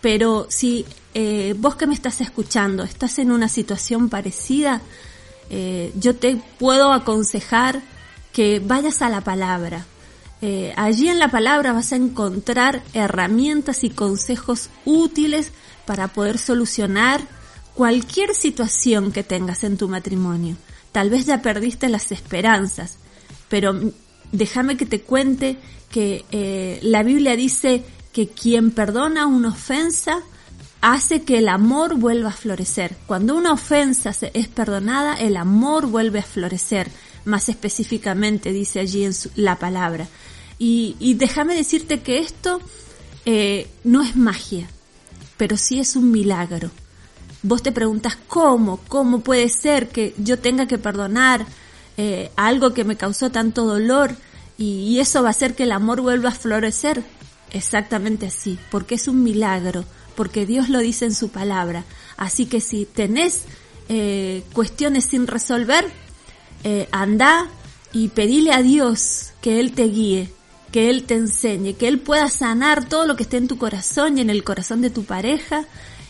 pero 0.00 0.46
si 0.48 0.86
eh, 1.14 1.54
vos 1.58 1.76
que 1.76 1.86
me 1.86 1.94
estás 1.94 2.20
escuchando 2.20 2.84
estás 2.84 3.18
en 3.18 3.30
una 3.30 3.48
situación 3.48 4.08
parecida, 4.08 4.80
eh, 5.50 5.92
yo 5.96 6.16
te 6.16 6.40
puedo 6.58 6.92
aconsejar 6.92 7.82
que 8.32 8.60
vayas 8.60 9.02
a 9.02 9.08
la 9.08 9.22
palabra. 9.22 9.86
Eh, 10.42 10.72
allí 10.76 11.08
en 11.08 11.18
la 11.18 11.30
palabra 11.30 11.72
vas 11.72 11.92
a 11.92 11.96
encontrar 11.96 12.82
herramientas 12.94 13.84
y 13.84 13.90
consejos 13.90 14.70
útiles 14.84 15.50
para 15.84 16.08
poder 16.08 16.38
solucionar 16.38 17.20
cualquier 17.74 18.34
situación 18.34 19.12
que 19.12 19.22
tengas 19.22 19.64
en 19.64 19.76
tu 19.76 19.88
matrimonio. 19.88 20.56
Tal 20.92 21.10
vez 21.10 21.26
ya 21.26 21.42
perdiste 21.42 21.88
las 21.88 22.10
esperanzas, 22.10 22.96
pero 23.48 23.78
déjame 24.32 24.76
que 24.76 24.86
te 24.86 25.02
cuente 25.02 25.56
que 25.90 26.78
la 26.82 27.02
Biblia 27.02 27.36
dice 27.36 27.84
que 28.12 28.28
quien 28.28 28.70
perdona 28.70 29.26
una 29.26 29.48
ofensa 29.48 30.20
hace 30.80 31.22
que 31.22 31.38
el 31.38 31.48
amor 31.48 31.96
vuelva 31.96 32.30
a 32.30 32.32
florecer. 32.32 32.96
Cuando 33.06 33.34
una 33.36 33.52
ofensa 33.52 34.12
es 34.32 34.48
perdonada, 34.48 35.14
el 35.14 35.36
amor 35.36 35.86
vuelve 35.86 36.20
a 36.20 36.24
florecer. 36.24 36.90
Más 37.24 37.48
específicamente 37.48 38.52
dice 38.52 38.80
allí 38.80 39.04
en 39.04 39.12
la 39.36 39.58
palabra. 39.58 40.08
Y, 40.58 41.14
déjame 41.14 41.54
decirte 41.54 42.00
que 42.00 42.18
esto 42.18 42.60
eh, 43.24 43.68
no 43.84 44.02
es 44.02 44.16
magia, 44.16 44.68
pero 45.36 45.56
sí 45.56 45.80
es 45.80 45.96
un 45.96 46.10
milagro 46.10 46.70
vos 47.42 47.62
te 47.62 47.72
preguntas 47.72 48.16
cómo, 48.28 48.80
cómo 48.88 49.20
puede 49.20 49.48
ser 49.48 49.88
que 49.88 50.14
yo 50.18 50.38
tenga 50.38 50.66
que 50.66 50.78
perdonar 50.78 51.46
eh, 51.96 52.30
algo 52.36 52.74
que 52.74 52.84
me 52.84 52.96
causó 52.96 53.30
tanto 53.30 53.64
dolor 53.64 54.14
y, 54.58 54.98
eso 54.98 55.22
va 55.22 55.28
a 55.28 55.30
hacer 55.30 55.54
que 55.54 55.62
el 55.62 55.72
amor 55.72 56.02
vuelva 56.02 56.28
a 56.28 56.34
florecer. 56.34 57.02
Exactamente 57.52 58.26
así, 58.26 58.58
porque 58.70 58.94
es 58.94 59.08
un 59.08 59.22
milagro, 59.22 59.84
porque 60.14 60.46
Dios 60.46 60.68
lo 60.68 60.78
dice 60.78 61.04
en 61.06 61.14
su 61.14 61.30
palabra. 61.30 61.84
Así 62.16 62.46
que 62.46 62.60
si 62.60 62.84
tenés 62.84 63.44
eh, 63.88 64.44
cuestiones 64.52 65.06
sin 65.06 65.26
resolver, 65.26 65.90
eh, 66.62 66.88
anda 66.92 67.48
y 67.92 68.08
pedile 68.08 68.52
a 68.52 68.62
Dios 68.62 69.32
que 69.40 69.60
Él 69.60 69.72
te 69.72 69.84
guíe, 69.84 70.30
que 70.70 70.90
Él 70.90 71.04
te 71.04 71.14
enseñe, 71.14 71.74
que 71.74 71.88
Él 71.88 71.98
pueda 71.98 72.28
sanar 72.28 72.88
todo 72.88 73.06
lo 73.06 73.16
que 73.16 73.24
esté 73.24 73.38
en 73.38 73.48
tu 73.48 73.58
corazón 73.58 74.18
y 74.18 74.20
en 74.20 74.30
el 74.30 74.44
corazón 74.44 74.80
de 74.80 74.90
tu 74.90 75.04
pareja 75.04 75.64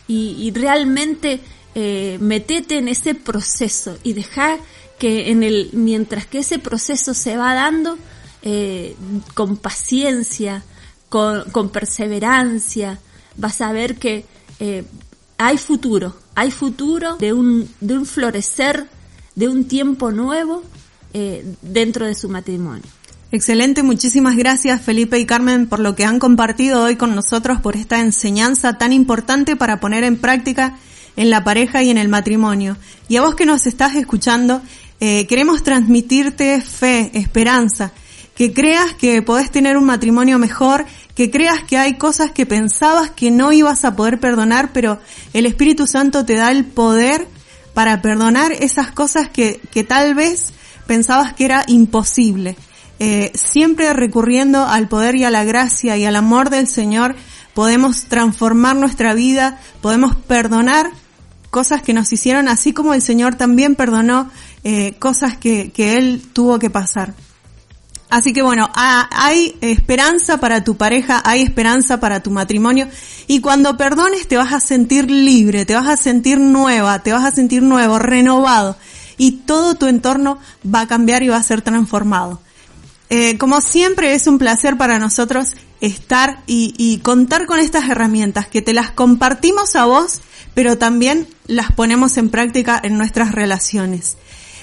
y, 0.07 0.51
realmente 0.51 1.41
eh, 1.77 2.19
metete 2.21 2.79
en 2.79 2.89
ese 2.89 3.15
proceso 3.15 3.97
y 4.03 4.13
deja 4.13 4.59
que 4.99 5.31
en 5.31 5.45
el, 5.45 5.71
mientras 5.73 6.27
que 6.27 6.41
ese 6.41 6.59
proceso 6.59 7.15
se 7.15 7.37
va 7.37 7.55
dando, 7.55 7.97
eh, 8.43 8.97
con 9.35 9.57
paciencia, 9.57 10.65
con, 11.11 11.45
con, 11.51 11.69
perseverancia, 11.69 12.99
vas 13.37 13.61
a 13.61 13.73
ver 13.73 13.97
que 13.97 14.25
eh, 14.59 14.85
hay 15.37 15.59
futuro, 15.59 16.17
hay 16.35 16.51
futuro 16.51 17.17
de 17.17 17.35
un, 17.35 17.69
de 17.81 17.99
un 17.99 18.07
florecer, 18.07 18.87
de 19.35 19.49
un 19.49 19.65
tiempo 19.65 20.13
nuevo 20.13 20.63
eh, 21.13 21.45
dentro 21.61 22.07
de 22.07 22.15
su 22.15 22.31
matrimonio. 22.31 22.85
Excelente, 23.33 23.83
muchísimas 23.83 24.37
gracias 24.37 24.83
Felipe 24.83 25.19
y 25.19 25.27
Carmen 25.27 25.69
por 25.69 25.79
lo 25.79 25.95
que 25.95 26.05
han 26.05 26.19
compartido 26.19 26.83
hoy 26.83 26.97
con 26.97 27.15
nosotros, 27.15 27.61
por 27.61 27.77
esta 27.77 28.01
enseñanza 28.01 28.79
tan 28.79 28.93
importante 28.93 29.55
para 29.57 29.79
poner 29.79 30.05
en 30.05 30.17
práctica 30.17 30.79
en 31.17 31.31
la 31.31 31.45
pareja 31.45 31.83
y 31.83 31.91
en 31.91 31.99
el 31.99 32.09
matrimonio. 32.09 32.77
Y 33.09 33.17
a 33.17 33.23
vos 33.23 33.35
que 33.35 33.47
nos 33.47 33.67
estás 33.67 33.95
escuchando, 33.95 34.63
eh, 35.01 35.27
queremos 35.27 35.63
transmitirte 35.63 36.61
fe, 36.61 37.11
esperanza, 37.15 37.93
que 38.35 38.53
creas 38.53 38.95
que 38.95 39.23
podés 39.23 39.51
tener 39.51 39.77
un 39.77 39.85
matrimonio 39.85 40.39
mejor, 40.39 40.87
que 41.21 41.31
creas 41.31 41.63
que 41.65 41.77
hay 41.77 41.99
cosas 41.99 42.31
que 42.31 42.47
pensabas 42.47 43.11
que 43.11 43.31
no 43.31 43.53
ibas 43.53 43.85
a 43.85 43.95
poder 43.95 44.21
perdonar, 44.21 44.73
pero 44.73 44.99
el 45.35 45.45
Espíritu 45.45 45.87
Santo 45.87 46.25
te 46.25 46.35
da 46.35 46.51
el 46.51 46.65
poder 46.65 47.29
para 47.75 48.01
perdonar 48.01 48.53
esas 48.53 48.91
cosas 48.91 49.29
que, 49.29 49.61
que 49.71 49.85
tal 49.85 50.15
vez 50.15 50.55
pensabas 50.87 51.35
que 51.35 51.45
era 51.45 51.63
imposible. 51.67 52.57
Eh, 53.01 53.33
siempre 53.35 53.93
recurriendo 53.93 54.65
al 54.65 54.89
poder 54.89 55.15
y 55.15 55.25
a 55.25 55.31
la 55.31 55.45
gracia 55.45 55.99
y 55.99 56.07
al 56.07 56.17
amor 56.17 56.49
del 56.49 56.67
Señor, 56.67 57.15
podemos 57.53 58.05
transformar 58.05 58.77
nuestra 58.77 59.13
vida, 59.13 59.61
podemos 59.83 60.17
perdonar 60.17 60.91
cosas 61.51 61.83
que 61.83 61.93
nos 61.93 62.11
hicieron, 62.15 62.49
así 62.49 62.73
como 62.73 62.95
el 62.95 63.03
Señor 63.03 63.35
también 63.35 63.75
perdonó 63.75 64.31
eh, 64.65 64.95
cosas 64.99 65.37
que, 65.37 65.71
que 65.71 65.99
Él 65.99 66.23
tuvo 66.33 66.59
que 66.59 66.71
pasar. 66.71 67.13
Así 68.11 68.33
que 68.33 68.43
bueno, 68.43 68.69
hay 68.75 69.57
esperanza 69.61 70.39
para 70.39 70.65
tu 70.65 70.77
pareja, 70.77 71.23
hay 71.25 71.43
esperanza 71.43 72.01
para 72.01 72.21
tu 72.21 72.33
matrimonio 72.33 72.89
y 73.29 73.41
cuando 73.41 73.77
perdones 73.77 74.27
te 74.27 74.37
vas 74.37 74.53
a 74.53 74.59
sentir 74.59 75.09
libre, 75.11 75.65
te 75.65 75.77
vas 75.77 75.89
a 75.89 75.97
sentir 75.97 76.39
nueva, 76.39 76.99
te 76.99 77.13
vas 77.13 77.25
a 77.25 77.31
sentir 77.31 77.63
nuevo, 77.63 78.01
renovado 78.01 78.77
y 79.17 79.33
todo 79.33 79.77
tu 79.77 79.87
entorno 79.87 80.39
va 80.67 80.81
a 80.81 80.89
cambiar 80.89 81.23
y 81.23 81.29
va 81.29 81.37
a 81.37 81.43
ser 81.43 81.63
transformado. 81.63 82.41
Eh, 83.11 83.39
como 83.39 83.61
siempre 83.61 84.15
es 84.15 84.27
un 84.27 84.39
placer 84.39 84.77
para 84.77 84.99
nosotros 84.99 85.55
estar 85.81 86.43
y, 86.47 86.99
contar 87.03 87.47
con 87.47 87.59
estas 87.59 87.89
herramientas 87.89 88.47
que 88.47 88.63
te 88.63 88.73
las 88.73 88.91
compartimos 88.91 89.77
a 89.77 89.85
vos, 89.85 90.21
pero 90.55 90.79
también 90.79 91.27
las 91.47 91.73
ponemos 91.73 92.17
en 92.19 92.29
práctica 92.31 92.81
en 92.83 92.99
nuestras 92.99 93.33
relaciones. 93.33 94.17